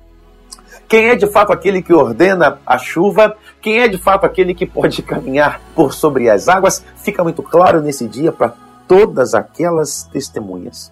quem 0.88 1.10
é 1.10 1.16
de 1.16 1.28
fato 1.28 1.54
aquele 1.54 1.82
que 1.82 1.94
ordena 1.94 2.60
a 2.66 2.78
chuva, 2.78 3.38
quem 3.62 3.80
é 3.80 3.88
de 3.88 3.98
fato 3.98 4.26
aquele 4.26 4.56
que 4.56 4.66
pode 4.66 5.04
caminhar 5.04 5.62
por 5.76 5.94
sobre 5.94 6.30
as 6.30 6.48
águas. 6.48 6.84
Fica 6.98 7.24
muito 7.24 7.44
claro 7.44 7.82
nesse 7.82 8.08
dia 8.08 8.32
para 8.32 8.56
todas 8.88 9.36
aquelas 9.36 10.04
testemunhas. 10.12 10.92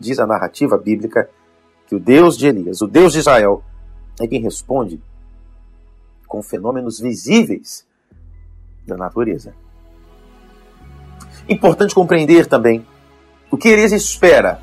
Diz 0.00 0.18
a 0.18 0.26
narrativa 0.26 0.78
bíblica 0.78 1.28
que 1.86 1.94
o 1.94 2.00
Deus 2.00 2.36
de 2.36 2.46
Elias, 2.46 2.80
o 2.80 2.86
Deus 2.86 3.12
de 3.12 3.20
Israel, 3.20 3.62
é 4.20 4.26
quem 4.26 4.40
responde 4.40 5.00
com 6.26 6.42
fenômenos 6.42 6.98
visíveis 6.98 7.86
da 8.86 8.96
natureza. 8.96 9.54
Importante 11.48 11.94
compreender 11.94 12.46
também 12.46 12.86
o 13.50 13.56
que 13.56 13.68
Elias 13.68 13.92
espera. 13.92 14.60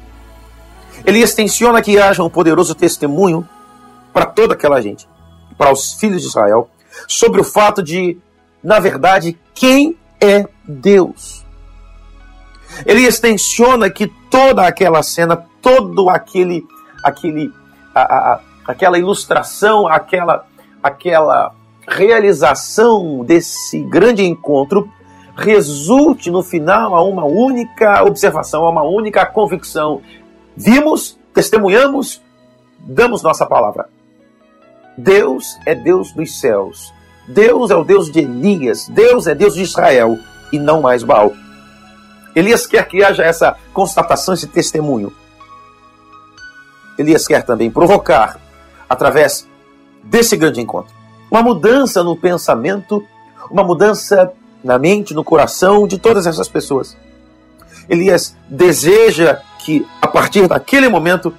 Elias 1.05 1.33
tensiona 1.33 1.81
que 1.81 1.99
haja 1.99 2.23
um 2.23 2.29
poderoso 2.29 2.73
testemunho 2.73 3.47
para 4.11 4.25
toda 4.25 4.53
aquela 4.53 4.81
gente, 4.81 5.07
para 5.57 5.71
os 5.71 5.93
filhos 5.93 6.21
de 6.21 6.27
Israel, 6.27 6.69
sobre 7.07 7.39
o 7.39 7.43
fato 7.43 7.83
de, 7.83 8.17
na 8.63 8.79
verdade, 8.79 9.37
quem 9.53 9.97
é 10.19 10.47
Deus. 10.67 11.45
Elias 12.85 13.19
tensiona 13.19 13.89
que 13.89 14.07
toda 14.29 14.65
aquela 14.65 15.03
cena, 15.03 15.37
todo 15.61 16.09
aquele, 16.09 16.65
aquele, 17.03 17.53
a, 17.93 18.01
a, 18.01 18.39
aquela 18.65 18.97
ilustração, 18.97 19.87
aquela, 19.87 20.45
aquela 20.81 21.53
realização 21.87 23.23
desse 23.25 23.81
grande 23.81 24.23
encontro 24.23 24.89
resulte 25.35 26.29
no 26.29 26.43
final 26.43 26.93
a 26.93 27.03
uma 27.03 27.25
única 27.25 28.03
observação, 28.03 28.65
a 28.65 28.69
uma 28.69 28.83
única 28.83 29.25
convicção. 29.25 30.01
vimos, 30.55 31.17
testemunhamos, 31.33 32.21
damos 32.79 33.23
nossa 33.23 33.45
palavra. 33.45 33.89
Deus 34.97 35.57
é 35.65 35.73
Deus 35.73 36.11
dos 36.11 36.39
céus. 36.39 36.93
Deus 37.27 37.71
é 37.71 37.75
o 37.75 37.83
Deus 37.83 38.11
de 38.11 38.19
Elias. 38.19 38.89
Deus 38.89 39.27
é 39.27 39.35
Deus 39.35 39.53
de 39.53 39.61
Israel 39.61 40.19
e 40.51 40.59
não 40.59 40.81
mais 40.81 41.03
Baal. 41.03 41.33
Elias 42.35 42.67
quer 42.67 42.87
que 42.87 43.03
haja 43.03 43.23
essa 43.23 43.55
constatação, 43.73 44.33
esse 44.33 44.47
testemunho. 44.47 45.13
Elias 46.99 47.25
quer 47.25 47.43
também 47.43 47.71
provocar, 47.71 48.37
através 48.89 49.47
desse 50.03 50.35
grande 50.35 50.59
encontro, 50.59 50.93
uma 51.31 51.41
mudança 51.41 52.03
no 52.03 52.15
pensamento, 52.15 53.05
uma 53.49 53.63
mudança 53.63 54.33
na 54.61 54.77
mente, 54.77 55.13
no 55.13 55.23
coração 55.23 55.87
de 55.87 55.97
todas 55.97 56.27
essas 56.27 56.49
pessoas. 56.49 56.97
Elias 57.87 58.35
deseja 58.49 59.41
que, 59.59 59.87
a 60.01 60.07
partir 60.07 60.47
daquele 60.47 60.89
momento, 60.89 61.33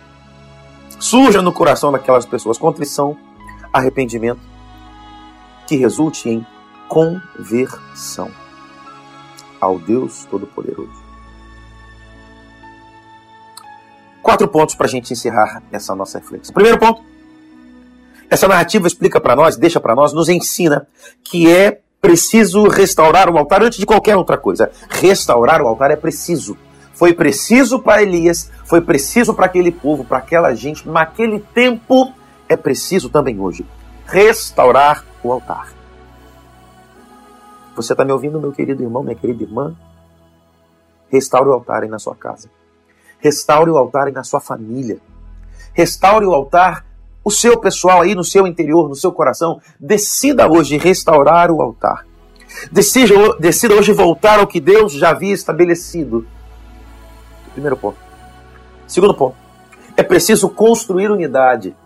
surja 0.98 1.42
no 1.42 1.52
coração 1.52 1.92
daquelas 1.92 2.24
pessoas 2.24 2.56
contrição, 2.56 3.16
arrependimento, 3.70 4.40
que 5.66 5.76
resulte 5.76 6.28
em 6.28 6.44
conversão 6.88 8.30
ao 9.60 9.78
Deus 9.78 10.24
Todo-Poderoso. 10.30 10.99
Quatro 14.30 14.46
pontos 14.46 14.76
para 14.76 14.86
a 14.86 14.88
gente 14.88 15.12
encerrar 15.12 15.60
essa 15.72 15.92
nossa 15.92 16.20
reflexão. 16.20 16.54
Primeiro 16.54 16.78
ponto, 16.78 17.02
essa 18.30 18.46
narrativa 18.46 18.86
explica 18.86 19.20
para 19.20 19.34
nós, 19.34 19.56
deixa 19.56 19.80
para 19.80 19.92
nós, 19.92 20.12
nos 20.12 20.28
ensina 20.28 20.86
que 21.24 21.52
é 21.52 21.80
preciso 22.00 22.68
restaurar 22.68 23.28
o 23.28 23.36
altar 23.36 23.60
antes 23.60 23.76
de 23.80 23.84
qualquer 23.84 24.16
outra 24.16 24.38
coisa. 24.38 24.70
Restaurar 24.88 25.60
o 25.60 25.66
altar 25.66 25.90
é 25.90 25.96
preciso. 25.96 26.56
Foi 26.94 27.12
preciso 27.12 27.80
para 27.80 28.04
Elias, 28.04 28.48
foi 28.66 28.80
preciso 28.80 29.34
para 29.34 29.46
aquele 29.46 29.72
povo, 29.72 30.04
para 30.04 30.18
aquela 30.18 30.54
gente, 30.54 30.88
naquele 30.88 31.40
tempo, 31.40 32.12
é 32.48 32.56
preciso 32.56 33.10
também 33.10 33.40
hoje. 33.40 33.66
Restaurar 34.06 35.04
o 35.24 35.32
altar. 35.32 35.72
Você 37.74 37.94
está 37.94 38.04
me 38.04 38.12
ouvindo, 38.12 38.40
meu 38.40 38.52
querido 38.52 38.80
irmão, 38.80 39.02
minha 39.02 39.16
querida 39.16 39.42
irmã? 39.42 39.74
Restaure 41.08 41.48
o 41.48 41.52
altar 41.52 41.82
aí 41.82 41.88
na 41.88 41.98
sua 41.98 42.14
casa. 42.14 42.48
Restaure 43.20 43.70
o 43.70 43.76
altar 43.76 44.10
na 44.12 44.24
sua 44.24 44.40
família. 44.40 44.98
Restaure 45.72 46.26
o 46.26 46.34
altar 46.34 46.84
o 47.22 47.30
seu 47.30 47.58
pessoal 47.58 48.00
aí 48.00 48.14
no 48.14 48.24
seu 48.24 48.46
interior, 48.46 48.88
no 48.88 48.94
seu 48.94 49.12
coração, 49.12 49.60
decida 49.78 50.50
hoje 50.50 50.78
restaurar 50.78 51.50
o 51.50 51.60
altar. 51.60 52.06
Decida, 52.72 53.14
decida 53.38 53.74
hoje 53.74 53.92
voltar 53.92 54.40
ao 54.40 54.46
que 54.46 54.60
Deus 54.60 54.92
já 54.92 55.10
havia 55.10 55.32
estabelecido. 55.32 56.26
Primeiro 57.52 57.76
ponto. 57.76 57.98
Segundo 58.86 59.14
ponto. 59.14 59.36
É 59.96 60.02
preciso 60.02 60.48
construir 60.48 61.10
unidade. 61.10 61.76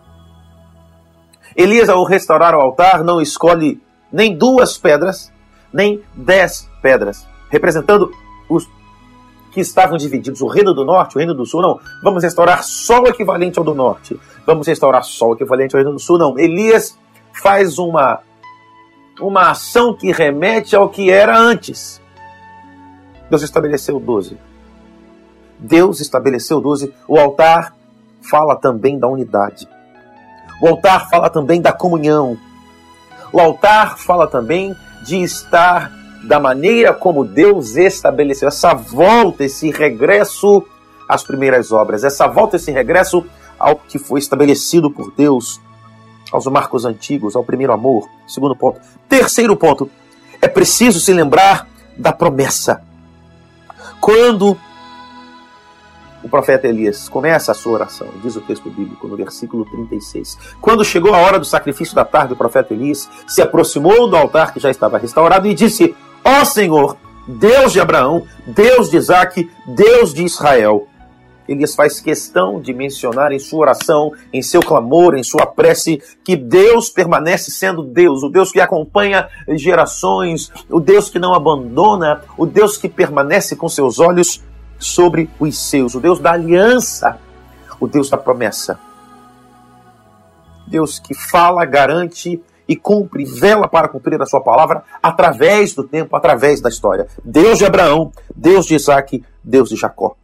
Elias, 1.56 1.88
ao 1.88 2.04
restaurar 2.04 2.54
o 2.54 2.60
altar, 2.60 3.04
não 3.04 3.20
escolhe 3.20 3.82
nem 4.10 4.36
duas 4.36 4.78
pedras, 4.78 5.32
nem 5.72 6.02
dez 6.14 6.68
pedras, 6.80 7.26
representando 7.50 8.10
os 8.48 8.68
que 9.54 9.60
estavam 9.60 9.96
divididos, 9.96 10.40
o 10.40 10.48
reino 10.48 10.74
do 10.74 10.84
norte, 10.84 11.14
o 11.14 11.18
reino 11.18 11.32
do 11.32 11.46
sul, 11.46 11.62
não. 11.62 11.78
Vamos 12.02 12.24
restaurar 12.24 12.64
só 12.64 13.00
o 13.00 13.06
equivalente 13.06 13.56
ao 13.56 13.64
do 13.64 13.72
norte. 13.72 14.18
Vamos 14.44 14.66
restaurar 14.66 15.04
só 15.04 15.28
o 15.28 15.34
equivalente 15.34 15.76
ao 15.76 15.78
reino 15.80 15.94
do 15.94 16.00
sul, 16.00 16.18
não. 16.18 16.36
Elias 16.36 16.98
faz 17.32 17.78
uma, 17.78 18.18
uma 19.20 19.52
ação 19.52 19.94
que 19.94 20.10
remete 20.10 20.74
ao 20.74 20.88
que 20.88 21.08
era 21.08 21.38
antes. 21.38 22.02
Deus 23.30 23.42
estabeleceu 23.42 24.00
12. 24.00 24.36
Deus 25.56 26.00
estabeleceu 26.00 26.60
12. 26.60 26.92
O 27.06 27.16
altar 27.16 27.76
fala 28.20 28.56
também 28.56 28.98
da 28.98 29.06
unidade. 29.06 29.68
O 30.60 30.66
altar 30.66 31.08
fala 31.08 31.30
também 31.30 31.60
da 31.60 31.72
comunhão. 31.72 32.36
O 33.32 33.38
altar 33.38 33.98
fala 33.98 34.26
também 34.26 34.74
de 35.04 35.22
estar 35.22 35.92
da 36.26 36.40
maneira 36.40 36.92
como 36.92 37.24
Deus 37.24 37.76
estabeleceu 37.76 38.48
essa 38.48 38.74
volta, 38.74 39.44
esse 39.44 39.70
regresso 39.70 40.64
às 41.08 41.22
primeiras 41.22 41.70
obras, 41.70 42.02
essa 42.02 42.26
volta, 42.26 42.56
esse 42.56 42.70
regresso 42.70 43.24
ao 43.58 43.76
que 43.76 43.98
foi 43.98 44.18
estabelecido 44.18 44.90
por 44.90 45.12
Deus, 45.12 45.60
aos 46.32 46.46
marcos 46.46 46.84
antigos, 46.84 47.36
ao 47.36 47.44
primeiro 47.44 47.72
amor. 47.72 48.08
Segundo 48.26 48.56
ponto. 48.56 48.80
Terceiro 49.08 49.54
ponto, 49.56 49.90
é 50.40 50.48
preciso 50.48 50.98
se 50.98 51.12
lembrar 51.12 51.68
da 51.96 52.12
promessa. 52.12 52.82
Quando 54.00 54.56
o 56.22 56.28
profeta 56.28 56.66
Elias 56.66 57.08
começa 57.08 57.52
a 57.52 57.54
sua 57.54 57.72
oração, 57.72 58.08
diz 58.22 58.34
o 58.34 58.40
texto 58.40 58.70
bíblico 58.70 59.06
no 59.06 59.16
versículo 59.16 59.64
36. 59.66 60.38
Quando 60.60 60.84
chegou 60.84 61.14
a 61.14 61.18
hora 61.18 61.38
do 61.38 61.44
sacrifício 61.44 61.94
da 61.94 62.04
tarde, 62.04 62.32
o 62.32 62.36
profeta 62.36 62.72
Elias 62.72 63.08
se 63.28 63.42
aproximou 63.42 64.08
do 64.08 64.16
altar 64.16 64.52
que 64.52 64.58
já 64.58 64.70
estava 64.70 64.98
restaurado 64.98 65.46
e 65.46 65.54
disse: 65.54 65.94
Ó 66.24 66.44
Senhor, 66.44 66.96
Deus 67.28 67.72
de 67.72 67.80
Abraão, 67.80 68.26
Deus 68.46 68.90
de 68.90 68.96
Isaac, 68.96 69.50
Deus 69.66 70.14
de 70.14 70.24
Israel. 70.24 70.88
Elias 71.46 71.74
faz 71.74 72.00
questão 72.00 72.58
de 72.58 72.72
mencionar 72.72 73.30
em 73.30 73.38
sua 73.38 73.60
oração, 73.60 74.12
em 74.32 74.40
seu 74.40 74.60
clamor, 74.60 75.14
em 75.14 75.22
sua 75.22 75.44
prece, 75.44 76.02
que 76.24 76.34
Deus 76.34 76.88
permanece 76.88 77.50
sendo 77.50 77.82
Deus, 77.82 78.22
o 78.22 78.30
Deus 78.30 78.50
que 78.50 78.60
acompanha 78.60 79.28
gerações, 79.50 80.50
o 80.70 80.80
Deus 80.80 81.10
que 81.10 81.18
não 81.18 81.34
abandona, 81.34 82.22
o 82.38 82.46
Deus 82.46 82.78
que 82.78 82.88
permanece 82.88 83.54
com 83.56 83.68
seus 83.68 83.98
olhos 83.98 84.42
sobre 84.78 85.28
os 85.38 85.58
seus, 85.58 85.94
o 85.94 86.00
Deus 86.00 86.18
da 86.18 86.32
aliança, 86.32 87.18
o 87.78 87.86
Deus 87.86 88.08
da 88.08 88.16
promessa. 88.16 88.78
Deus 90.66 90.98
que 90.98 91.14
fala, 91.14 91.66
garante 91.66 92.42
e 92.68 92.76
cumpre, 92.76 93.24
vela 93.24 93.68
para 93.68 93.88
cumprir 93.88 94.20
a 94.20 94.26
sua 94.26 94.40
palavra 94.40 94.82
através 95.02 95.74
do 95.74 95.84
tempo, 95.84 96.16
através 96.16 96.60
da 96.60 96.68
história. 96.68 97.06
Deus 97.24 97.58
de 97.58 97.64
Abraão, 97.64 98.12
Deus 98.34 98.66
de 98.66 98.74
Isaac, 98.74 99.22
Deus 99.42 99.68
de 99.68 99.76
Jacó. 99.76 100.16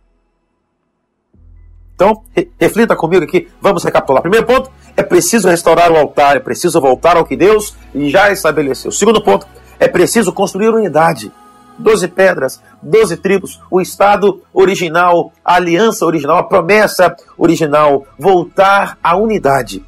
Então, 1.94 2.22
reflita 2.59 2.96
comigo 2.96 3.24
aqui, 3.24 3.48
vamos 3.61 3.85
recapitular. 3.85 4.22
Primeiro 4.22 4.46
ponto, 4.46 4.70
é 4.96 5.03
preciso 5.03 5.48
restaurar 5.48 5.92
o 5.92 5.96
altar, 5.96 6.37
é 6.37 6.40
preciso 6.40 6.81
voltar 6.81 7.18
ao 7.18 7.26
que 7.26 7.37
Deus 7.37 7.76
já 7.94 8.33
estabeleceu. 8.33 8.90
Segundo 8.90 9.22
ponto, 9.22 9.46
é 9.79 9.87
preciso 9.87 10.33
construir 10.33 10.70
unidade. 10.70 11.31
Doze 11.79 12.09
pedras, 12.09 12.61
doze 12.83 13.16
tribos, 13.16 13.61
o 13.70 13.81
Estado 13.81 14.42
original, 14.53 15.33
a 15.44 15.57
aliança 15.57 16.07
original, 16.07 16.38
a 16.38 16.42
promessa 16.42 17.14
original, 17.37 18.07
voltar 18.18 18.98
à 19.03 19.16
unidade. 19.16 19.85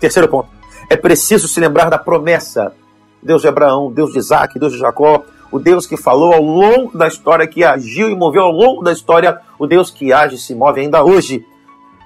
Terceiro 0.00 0.28
ponto, 0.28 0.48
é 0.92 0.96
preciso 0.96 1.48
se 1.48 1.58
lembrar 1.58 1.88
da 1.88 1.98
promessa. 1.98 2.74
Deus 3.22 3.40
de 3.40 3.48
Abraão, 3.48 3.90
Deus 3.90 4.12
de 4.12 4.18
Isaac, 4.18 4.58
Deus 4.58 4.72
de 4.72 4.78
Jacó, 4.78 5.24
o 5.50 5.58
Deus 5.58 5.86
que 5.86 5.96
falou 5.96 6.34
ao 6.34 6.42
longo 6.42 6.96
da 6.96 7.08
história, 7.08 7.46
que 7.46 7.64
agiu 7.64 8.10
e 8.10 8.14
moveu 8.14 8.42
ao 8.42 8.52
longo 8.52 8.82
da 8.82 8.92
história, 8.92 9.40
o 9.58 9.66
Deus 9.66 9.90
que 9.90 10.12
age 10.12 10.34
e 10.34 10.38
se 10.38 10.54
move 10.54 10.80
ainda 10.80 11.02
hoje. 11.02 11.46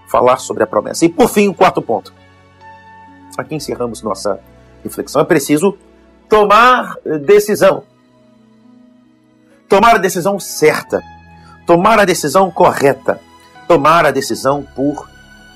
Falar 0.09 0.37
sobre 0.37 0.63
a 0.63 0.67
promessa. 0.69 1.05
E 1.05 1.09
por 1.09 1.29
fim, 1.29 1.49
o 1.49 1.55
quarto 1.55 1.83
ponto. 1.83 2.13
Aqui 3.37 3.57
encerramos 3.57 4.03
nossa 4.03 4.39
reflexão. 4.85 5.21
É 5.21 5.25
preciso 5.25 5.77
tomar 6.29 6.97
decisão. 7.25 7.83
Tomar 9.69 9.97
a 9.97 9.99
decisão 9.99 10.39
certa. 10.39 11.03
Tomar 11.67 11.99
a 11.99 12.05
decisão 12.05 12.53
correta. 12.53 13.21
Tomar 13.67 14.07
a 14.07 14.13
decisão 14.13 14.65
por 14.77 15.09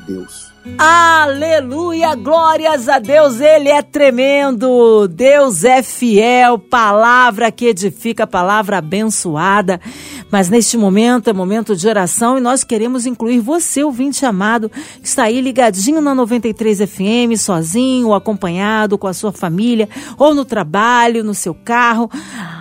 Deus. 0.04 0.49
Aleluia, 0.76 2.14
glórias 2.14 2.86
a 2.86 2.98
Deus, 2.98 3.40
Ele 3.40 3.70
é 3.70 3.80
tremendo, 3.80 5.08
Deus 5.08 5.64
é 5.64 5.82
fiel, 5.82 6.58
palavra 6.58 7.50
que 7.50 7.66
edifica, 7.66 8.26
palavra 8.26 8.76
abençoada. 8.76 9.80
Mas 10.30 10.50
neste 10.50 10.76
momento 10.76 11.30
é 11.30 11.32
momento 11.32 11.74
de 11.74 11.88
oração 11.88 12.36
e 12.36 12.42
nós 12.42 12.62
queremos 12.62 13.06
incluir 13.06 13.40
você, 13.40 13.82
ouvinte 13.82 14.26
amado, 14.26 14.68
que 14.68 15.08
está 15.08 15.24
aí 15.24 15.40
ligadinho 15.40 16.02
na 16.02 16.14
93 16.14 16.80
FM, 16.80 17.38
sozinho 17.38 18.12
acompanhado 18.12 18.98
com 18.98 19.06
a 19.06 19.14
sua 19.14 19.32
família, 19.32 19.88
ou 20.18 20.34
no 20.34 20.44
trabalho, 20.44 21.24
no 21.24 21.32
seu 21.32 21.54
carro, 21.54 22.10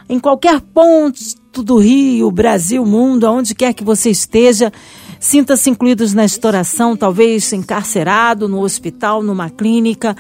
em 0.08 0.20
qualquer 0.20 0.62
ponto 0.62 1.20
do 1.52 1.78
Rio, 1.78 2.32
Brasil, 2.32 2.86
mundo, 2.86 3.28
aonde 3.28 3.54
quer 3.54 3.74
que 3.74 3.84
você 3.84 4.10
esteja. 4.10 4.72
Sinta-se 5.20 5.70
incluídos 5.70 6.14
nesta 6.14 6.48
oração, 6.48 6.96
talvez 6.96 7.52
encarcerado 7.52 8.48
no 8.48 8.62
hospital, 8.62 9.22
numa 9.22 9.50
clínica, 9.50 10.16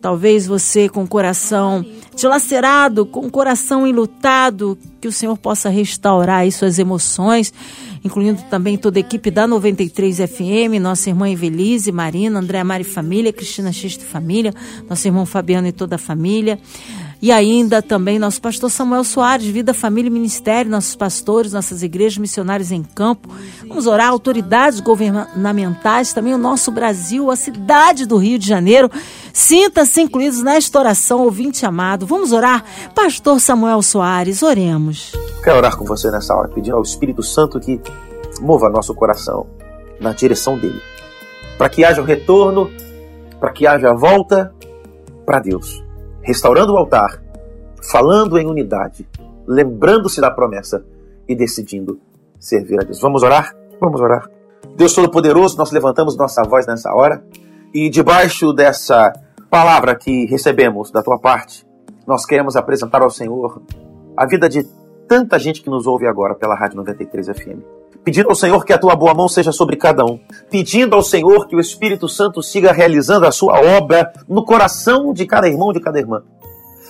talvez 0.00 0.46
você 0.46 0.88
com 0.88 1.04
o 1.04 1.08
coração 1.08 1.84
dilacerado, 2.16 3.04
com 3.04 3.26
o 3.26 3.30
coração 3.30 3.86
enlutado, 3.86 4.78
que 5.00 5.06
o 5.06 5.12
Senhor 5.12 5.36
possa 5.36 5.68
restaurar 5.68 6.40
aí 6.40 6.50
suas 6.50 6.78
emoções, 6.78 7.52
incluindo 8.02 8.42
também 8.48 8.78
toda 8.78 8.98
a 8.98 9.00
equipe 9.00 9.30
da 9.30 9.46
93 9.46 10.16
FM, 10.16 10.80
nossa 10.80 11.10
irmã 11.10 11.28
Evelise, 11.28 11.92
Marina, 11.92 12.40
André 12.40 12.64
Mari 12.64 12.84
Família, 12.84 13.32
Cristina 13.32 13.70
Xista 13.70 14.04
Família, 14.04 14.54
nosso 14.88 15.06
irmão 15.06 15.26
Fabiano 15.26 15.68
e 15.68 15.72
toda 15.72 15.96
a 15.96 15.98
família. 15.98 16.58
E 17.20 17.32
ainda 17.32 17.82
também 17.82 18.18
nosso 18.18 18.40
pastor 18.40 18.70
Samuel 18.70 19.02
Soares, 19.02 19.46
Vida, 19.46 19.74
Família 19.74 20.08
e 20.08 20.12
Ministério, 20.12 20.70
nossos 20.70 20.94
pastores, 20.94 21.52
nossas 21.52 21.82
igrejas 21.82 22.16
missionárias 22.16 22.70
em 22.70 22.82
campo. 22.82 23.28
Vamos 23.66 23.88
orar, 23.88 24.08
autoridades 24.08 24.78
governamentais, 24.78 26.12
também 26.12 26.32
o 26.32 26.38
nosso 26.38 26.70
Brasil, 26.70 27.28
a 27.28 27.34
cidade 27.34 28.06
do 28.06 28.16
Rio 28.16 28.38
de 28.38 28.46
Janeiro. 28.46 28.88
Sinta-se 29.32 30.00
incluídos 30.00 30.42
nesta 30.42 30.78
oração, 30.78 31.24
ouvinte 31.24 31.66
amado. 31.66 32.06
Vamos 32.06 32.30
orar? 32.30 32.64
Pastor 32.94 33.40
Samuel 33.40 33.82
Soares, 33.82 34.42
oremos. 34.44 35.12
Quero 35.42 35.56
orar 35.56 35.76
com 35.76 35.84
você 35.84 36.10
nessa 36.12 36.34
hora, 36.34 36.48
pedindo 36.48 36.76
ao 36.76 36.82
Espírito 36.82 37.22
Santo 37.22 37.58
que 37.58 37.80
mova 38.40 38.68
nosso 38.68 38.94
coração 38.94 39.46
na 40.00 40.12
direção 40.12 40.56
dele. 40.56 40.80
Para 41.56 41.68
que 41.68 41.84
haja 41.84 42.00
o 42.00 42.04
um 42.04 42.06
retorno, 42.06 42.70
para 43.40 43.50
que 43.50 43.66
haja 43.66 43.90
a 43.90 43.94
volta 43.94 44.54
para 45.26 45.40
Deus. 45.40 45.87
Restaurando 46.28 46.74
o 46.74 46.76
altar, 46.76 47.22
falando 47.90 48.36
em 48.36 48.46
unidade, 48.46 49.08
lembrando-se 49.46 50.20
da 50.20 50.30
promessa 50.30 50.84
e 51.26 51.34
decidindo 51.34 51.98
servir 52.38 52.78
a 52.78 52.84
Deus. 52.84 53.00
Vamos 53.00 53.22
orar? 53.22 53.56
Vamos 53.80 53.98
orar. 53.98 54.28
Deus 54.76 54.92
Todo-Poderoso, 54.92 55.56
nós 55.56 55.72
levantamos 55.72 56.18
nossa 56.18 56.42
voz 56.42 56.66
nessa 56.66 56.92
hora 56.92 57.24
e 57.72 57.88
debaixo 57.88 58.52
dessa 58.52 59.10
palavra 59.48 59.96
que 59.96 60.26
recebemos 60.26 60.90
da 60.90 61.02
tua 61.02 61.18
parte, 61.18 61.66
nós 62.06 62.26
queremos 62.26 62.56
apresentar 62.56 63.00
ao 63.00 63.08
Senhor 63.08 63.62
a 64.14 64.26
vida 64.26 64.50
de 64.50 64.64
tanta 65.08 65.38
gente 65.38 65.62
que 65.62 65.70
nos 65.70 65.86
ouve 65.86 66.06
agora 66.06 66.34
pela 66.34 66.54
Rádio 66.54 66.76
93 66.76 67.28
FM. 67.28 67.77
Pedindo 68.04 68.28
ao 68.28 68.34
Senhor 68.34 68.64
que 68.64 68.72
a 68.72 68.78
tua 68.78 68.96
boa 68.96 69.12
mão 69.12 69.28
seja 69.28 69.52
sobre 69.52 69.76
cada 69.76 70.04
um. 70.04 70.18
Pedindo 70.50 70.96
ao 70.96 71.02
Senhor 71.02 71.46
que 71.46 71.56
o 71.56 71.60
Espírito 71.60 72.08
Santo 72.08 72.42
siga 72.42 72.72
realizando 72.72 73.26
a 73.26 73.32
sua 73.32 73.60
obra 73.60 74.12
no 74.28 74.44
coração 74.44 75.12
de 75.12 75.26
cada 75.26 75.48
irmão, 75.48 75.72
de 75.72 75.80
cada 75.80 75.98
irmã. 75.98 76.22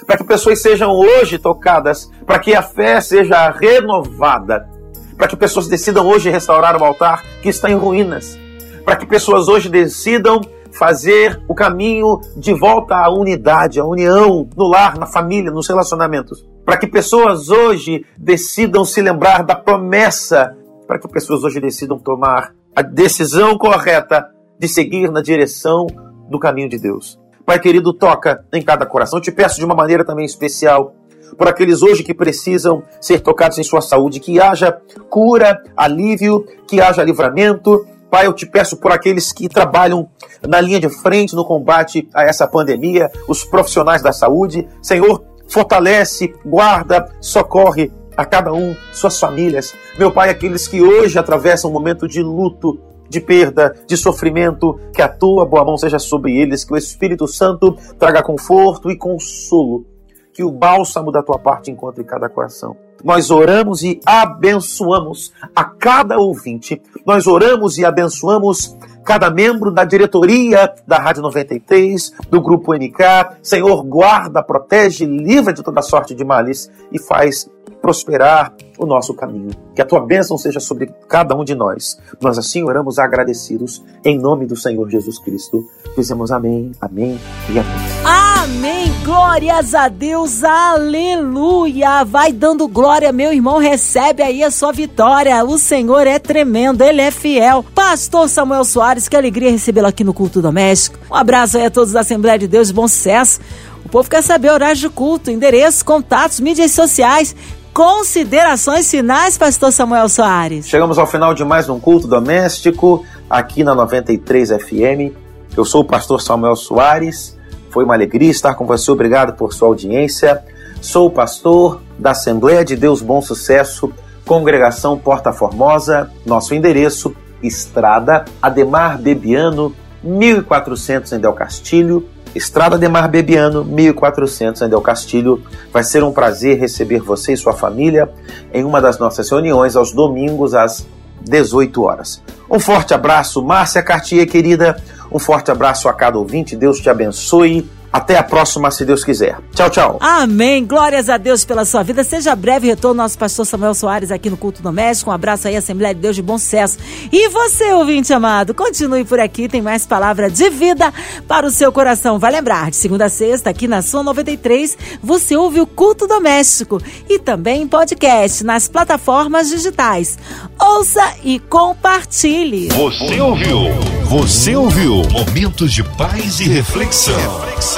Para 0.06 0.16
que 0.16 0.24
pessoas 0.24 0.62
sejam 0.62 0.92
hoje 0.92 1.38
tocadas, 1.38 2.10
para 2.24 2.38
que 2.38 2.54
a 2.54 2.62
fé 2.62 3.00
seja 3.00 3.50
renovada, 3.50 4.68
para 5.16 5.26
que 5.26 5.36
pessoas 5.36 5.66
decidam 5.66 6.06
hoje 6.06 6.30
restaurar 6.30 6.80
o 6.80 6.84
altar 6.84 7.24
que 7.42 7.48
está 7.48 7.68
em 7.68 7.74
ruínas, 7.74 8.38
para 8.84 8.96
que 8.96 9.04
pessoas 9.04 9.48
hoje 9.48 9.68
decidam 9.68 10.40
fazer 10.70 11.42
o 11.48 11.54
caminho 11.54 12.20
de 12.36 12.54
volta 12.54 12.96
à 12.96 13.10
unidade, 13.10 13.80
à 13.80 13.84
união 13.84 14.48
no 14.56 14.68
lar, 14.68 14.96
na 14.96 15.06
família, 15.06 15.50
nos 15.50 15.66
relacionamentos. 15.66 16.46
Para 16.64 16.76
que 16.76 16.86
pessoas 16.86 17.48
hoje 17.48 18.04
decidam 18.16 18.84
se 18.84 19.00
lembrar 19.02 19.42
da 19.42 19.54
promessa, 19.54 20.56
para 20.88 20.98
que 20.98 21.06
pessoas 21.06 21.44
hoje 21.44 21.60
decidam 21.60 21.98
tomar 21.98 22.54
a 22.74 22.80
decisão 22.80 23.58
correta 23.58 24.26
de 24.58 24.66
seguir 24.66 25.10
na 25.12 25.20
direção 25.20 25.86
do 26.30 26.38
caminho 26.38 26.68
de 26.68 26.78
Deus. 26.78 27.20
Pai 27.44 27.60
querido, 27.60 27.92
toca 27.92 28.44
em 28.52 28.62
cada 28.62 28.86
coração. 28.86 29.18
Eu 29.18 29.22
te 29.22 29.30
peço 29.30 29.58
de 29.58 29.64
uma 29.64 29.74
maneira 29.74 30.04
também 30.04 30.24
especial 30.24 30.94
por 31.36 31.46
aqueles 31.46 31.82
hoje 31.82 32.02
que 32.02 32.14
precisam 32.14 32.82
ser 33.00 33.20
tocados 33.20 33.58
em 33.58 33.62
sua 33.62 33.82
saúde, 33.82 34.18
que 34.18 34.40
haja 34.40 34.80
cura, 35.10 35.62
alívio, 35.76 36.46
que 36.66 36.80
haja 36.80 37.04
livramento, 37.04 37.86
Pai, 38.10 38.26
eu 38.26 38.32
te 38.32 38.46
peço 38.46 38.78
por 38.78 38.90
aqueles 38.90 39.32
que 39.32 39.48
trabalham 39.48 40.08
na 40.46 40.60
linha 40.60 40.80
de 40.80 40.88
frente 40.88 41.36
no 41.36 41.44
combate 41.44 42.08
a 42.14 42.22
essa 42.22 42.48
pandemia, 42.48 43.10
os 43.28 43.44
profissionais 43.44 44.00
da 44.00 44.12
saúde. 44.12 44.66
Senhor, 44.82 45.22
fortalece, 45.46 46.34
guarda, 46.44 47.10
socorre 47.20 47.92
a 48.18 48.26
cada 48.26 48.52
um, 48.52 48.74
suas 48.92 49.20
famílias. 49.20 49.72
Meu 49.96 50.10
Pai, 50.10 50.28
aqueles 50.28 50.66
que 50.66 50.82
hoje 50.82 51.16
atravessam 51.16 51.70
um 51.70 51.72
momento 51.72 52.08
de 52.08 52.20
luto, 52.20 52.80
de 53.08 53.20
perda, 53.20 53.76
de 53.86 53.96
sofrimento, 53.96 54.76
que 54.92 55.00
a 55.00 55.08
tua 55.08 55.46
boa 55.46 55.64
mão 55.64 55.78
seja 55.78 56.00
sobre 56.00 56.36
eles, 56.36 56.64
que 56.64 56.74
o 56.74 56.76
Espírito 56.76 57.28
Santo 57.28 57.76
traga 57.96 58.20
conforto 58.20 58.90
e 58.90 58.98
consolo 58.98 59.86
que 60.32 60.42
o 60.42 60.50
bálsamo 60.50 61.12
da 61.12 61.22
tua 61.22 61.38
parte 61.38 61.70
encontre 61.70 62.02
cada 62.02 62.28
coração. 62.28 62.76
Nós 63.04 63.30
oramos 63.30 63.82
e 63.82 64.00
abençoamos 64.04 65.32
a 65.54 65.64
cada 65.64 66.18
ouvinte. 66.18 66.82
Nós 67.06 67.28
oramos 67.28 67.78
e 67.78 67.84
abençoamos 67.84 68.76
cada 69.08 69.30
membro 69.30 69.70
da 69.70 69.86
diretoria 69.86 70.70
da 70.86 70.98
Rádio 70.98 71.22
93, 71.22 72.12
do 72.28 72.42
Grupo 72.42 72.74
NK. 72.74 73.38
Senhor, 73.42 73.82
guarda, 73.82 74.42
protege, 74.42 75.06
livra 75.06 75.50
de 75.50 75.62
toda 75.62 75.80
sorte 75.80 76.14
de 76.14 76.22
males 76.22 76.70
e 76.92 77.00
faz 77.00 77.48
prosperar 77.80 78.52
o 78.76 78.84
nosso 78.84 79.14
caminho. 79.14 79.48
Que 79.74 79.80
a 79.80 79.86
tua 79.86 80.04
bênção 80.04 80.36
seja 80.36 80.60
sobre 80.60 80.92
cada 81.08 81.34
um 81.34 81.42
de 81.42 81.54
nós. 81.54 81.98
Nós 82.20 82.36
assim 82.36 82.62
oramos 82.62 82.98
agradecidos 82.98 83.82
em 84.04 84.18
nome 84.18 84.44
do 84.44 84.54
Senhor 84.54 84.86
Jesus 84.90 85.18
Cristo. 85.18 85.64
Dizemos 85.96 86.30
amém, 86.30 86.72
amém 86.78 87.18
e 87.48 87.58
amém. 87.58 87.64
Amém. 88.04 88.77
Glórias 89.18 89.74
a 89.74 89.88
Deus. 89.88 90.44
Aleluia. 90.44 92.04
Vai 92.04 92.32
dando 92.32 92.68
glória, 92.68 93.10
meu 93.10 93.32
irmão. 93.32 93.58
Recebe 93.58 94.22
aí 94.22 94.44
a 94.44 94.50
sua 94.50 94.70
vitória. 94.70 95.44
O 95.44 95.58
Senhor 95.58 96.06
é 96.06 96.20
tremendo, 96.20 96.82
ele 96.82 97.00
é 97.00 97.10
fiel. 97.10 97.64
Pastor 97.74 98.28
Samuel 98.28 98.64
Soares, 98.64 99.08
que 99.08 99.16
alegria 99.16 99.50
recebê-lo 99.50 99.88
aqui 99.88 100.04
no 100.04 100.14
Culto 100.14 100.40
Doméstico. 100.40 101.00
Um 101.10 101.16
abraço 101.16 101.56
aí 101.56 101.66
a 101.66 101.70
todos 101.70 101.92
da 101.92 102.00
Assembleia 102.00 102.38
de 102.38 102.46
Deus, 102.46 102.70
bom 102.70 102.86
sucesso. 102.86 103.40
O 103.84 103.88
povo 103.88 104.08
quer 104.08 104.22
saber 104.22 104.52
horário 104.52 104.76
de 104.76 104.88
culto, 104.88 105.32
endereço, 105.32 105.84
contatos, 105.84 106.38
mídias 106.38 106.70
sociais 106.70 107.34
considerações 107.74 108.90
finais, 108.90 109.36
pastor 109.36 109.72
Samuel 109.72 110.08
Soares. 110.08 110.68
Chegamos 110.68 110.98
ao 110.98 111.06
final 111.06 111.34
de 111.34 111.44
mais 111.44 111.68
um 111.68 111.78
culto 111.78 112.08
doméstico 112.08 113.04
aqui 113.28 113.62
na 113.62 113.74
93 113.74 114.50
FM. 114.50 115.14
Eu 115.56 115.64
sou 115.64 115.82
o 115.82 115.84
pastor 115.84 116.20
Samuel 116.20 116.56
Soares. 116.56 117.37
Foi 117.70 117.84
uma 117.84 117.94
alegria 117.94 118.30
estar 118.30 118.54
com 118.54 118.66
você. 118.66 118.90
Obrigado 118.90 119.34
por 119.34 119.52
sua 119.52 119.68
audiência. 119.68 120.42
Sou 120.80 121.08
o 121.08 121.10
pastor 121.10 121.80
da 121.98 122.12
Assembleia 122.12 122.64
de 122.64 122.76
Deus 122.76 123.02
Bom 123.02 123.20
Sucesso, 123.20 123.92
Congregação 124.24 124.98
Porta 124.98 125.32
Formosa. 125.32 126.10
Nosso 126.24 126.54
endereço: 126.54 127.14
Estrada 127.42 128.24
Ademar 128.40 128.98
Bebiano, 128.98 129.74
1400 130.02 131.12
em 131.12 131.20
Del 131.20 131.32
Castilho, 131.32 132.08
Estrada 132.34 132.78
de 132.78 132.88
Mar 132.88 133.08
Bebiano, 133.08 133.64
1400 133.64 134.62
em 134.62 134.68
Del 134.68 134.80
Castilho. 134.80 135.42
Vai 135.72 135.82
ser 135.82 136.04
um 136.04 136.12
prazer 136.12 136.58
receber 136.58 137.00
você 137.00 137.32
e 137.32 137.36
sua 137.36 137.52
família 137.52 138.08
em 138.52 138.64
uma 138.64 138.80
das 138.80 138.98
nossas 138.98 139.28
reuniões 139.30 139.76
aos 139.76 139.92
domingos 139.92 140.54
às 140.54 140.86
18 141.22 141.82
horas. 141.82 142.22
Um 142.50 142.60
forte 142.60 142.94
abraço, 142.94 143.42
Márcia 143.42 143.82
Cartier, 143.82 144.26
querida. 144.26 144.80
Um 145.10 145.18
forte 145.18 145.50
abraço 145.50 145.88
a 145.88 145.92
cada 145.92 146.18
ouvinte. 146.18 146.56
Deus 146.56 146.80
te 146.80 146.90
abençoe 146.90 147.68
até 147.92 148.18
a 148.18 148.22
próxima, 148.22 148.70
se 148.70 148.84
Deus 148.84 149.02
quiser. 149.02 149.38
Tchau, 149.54 149.70
tchau. 149.70 149.98
Amém. 150.00 150.64
Glórias 150.64 151.08
a 151.08 151.16
Deus 151.16 151.44
pela 151.44 151.64
sua 151.64 151.82
vida. 151.82 152.04
Seja 152.04 152.36
breve 152.36 152.66
retorno 152.66 153.02
nosso 153.02 153.18
pastor 153.18 153.46
Samuel 153.46 153.74
Soares 153.74 154.10
aqui 154.10 154.28
no 154.28 154.36
Culto 154.36 154.62
Doméstico. 154.62 155.10
Um 155.10 155.14
abraço 155.14 155.48
aí, 155.48 155.56
Assembleia 155.56 155.94
de 155.94 156.00
Deus 156.00 156.14
de 156.14 156.22
bom 156.22 156.38
sucesso. 156.38 156.78
E 157.10 157.28
você, 157.28 157.72
ouvinte 157.72 158.12
amado, 158.12 158.52
continue 158.54 159.04
por 159.04 159.18
aqui. 159.18 159.48
Tem 159.48 159.62
mais 159.62 159.86
palavra 159.86 160.30
de 160.30 160.50
vida 160.50 160.92
para 161.26 161.46
o 161.46 161.50
seu 161.50 161.72
coração. 161.72 162.18
Vai 162.18 162.32
lembrar, 162.32 162.70
de 162.70 162.76
segunda 162.76 163.06
a 163.06 163.08
sexta, 163.08 163.50
aqui 163.50 163.66
na 163.66 163.80
Sua 163.80 164.02
93, 164.02 164.76
você 165.02 165.36
ouve 165.36 165.60
o 165.60 165.66
Culto 165.66 166.06
Doméstico 166.06 166.80
e 167.08 167.18
também 167.18 167.66
podcast 167.66 168.44
nas 168.44 168.68
plataformas 168.68 169.48
digitais. 169.48 170.18
Ouça 170.60 171.14
e 171.24 171.38
compartilhe. 171.38 172.68
Você 172.68 173.20
ouviu? 173.20 173.58
Você 174.04 174.56
ouviu? 174.56 175.02
Momentos 175.10 175.72
de 175.72 175.82
paz 175.82 176.40
e 176.40 176.48
reflexão. 176.48 177.14
reflexão. 177.16 177.77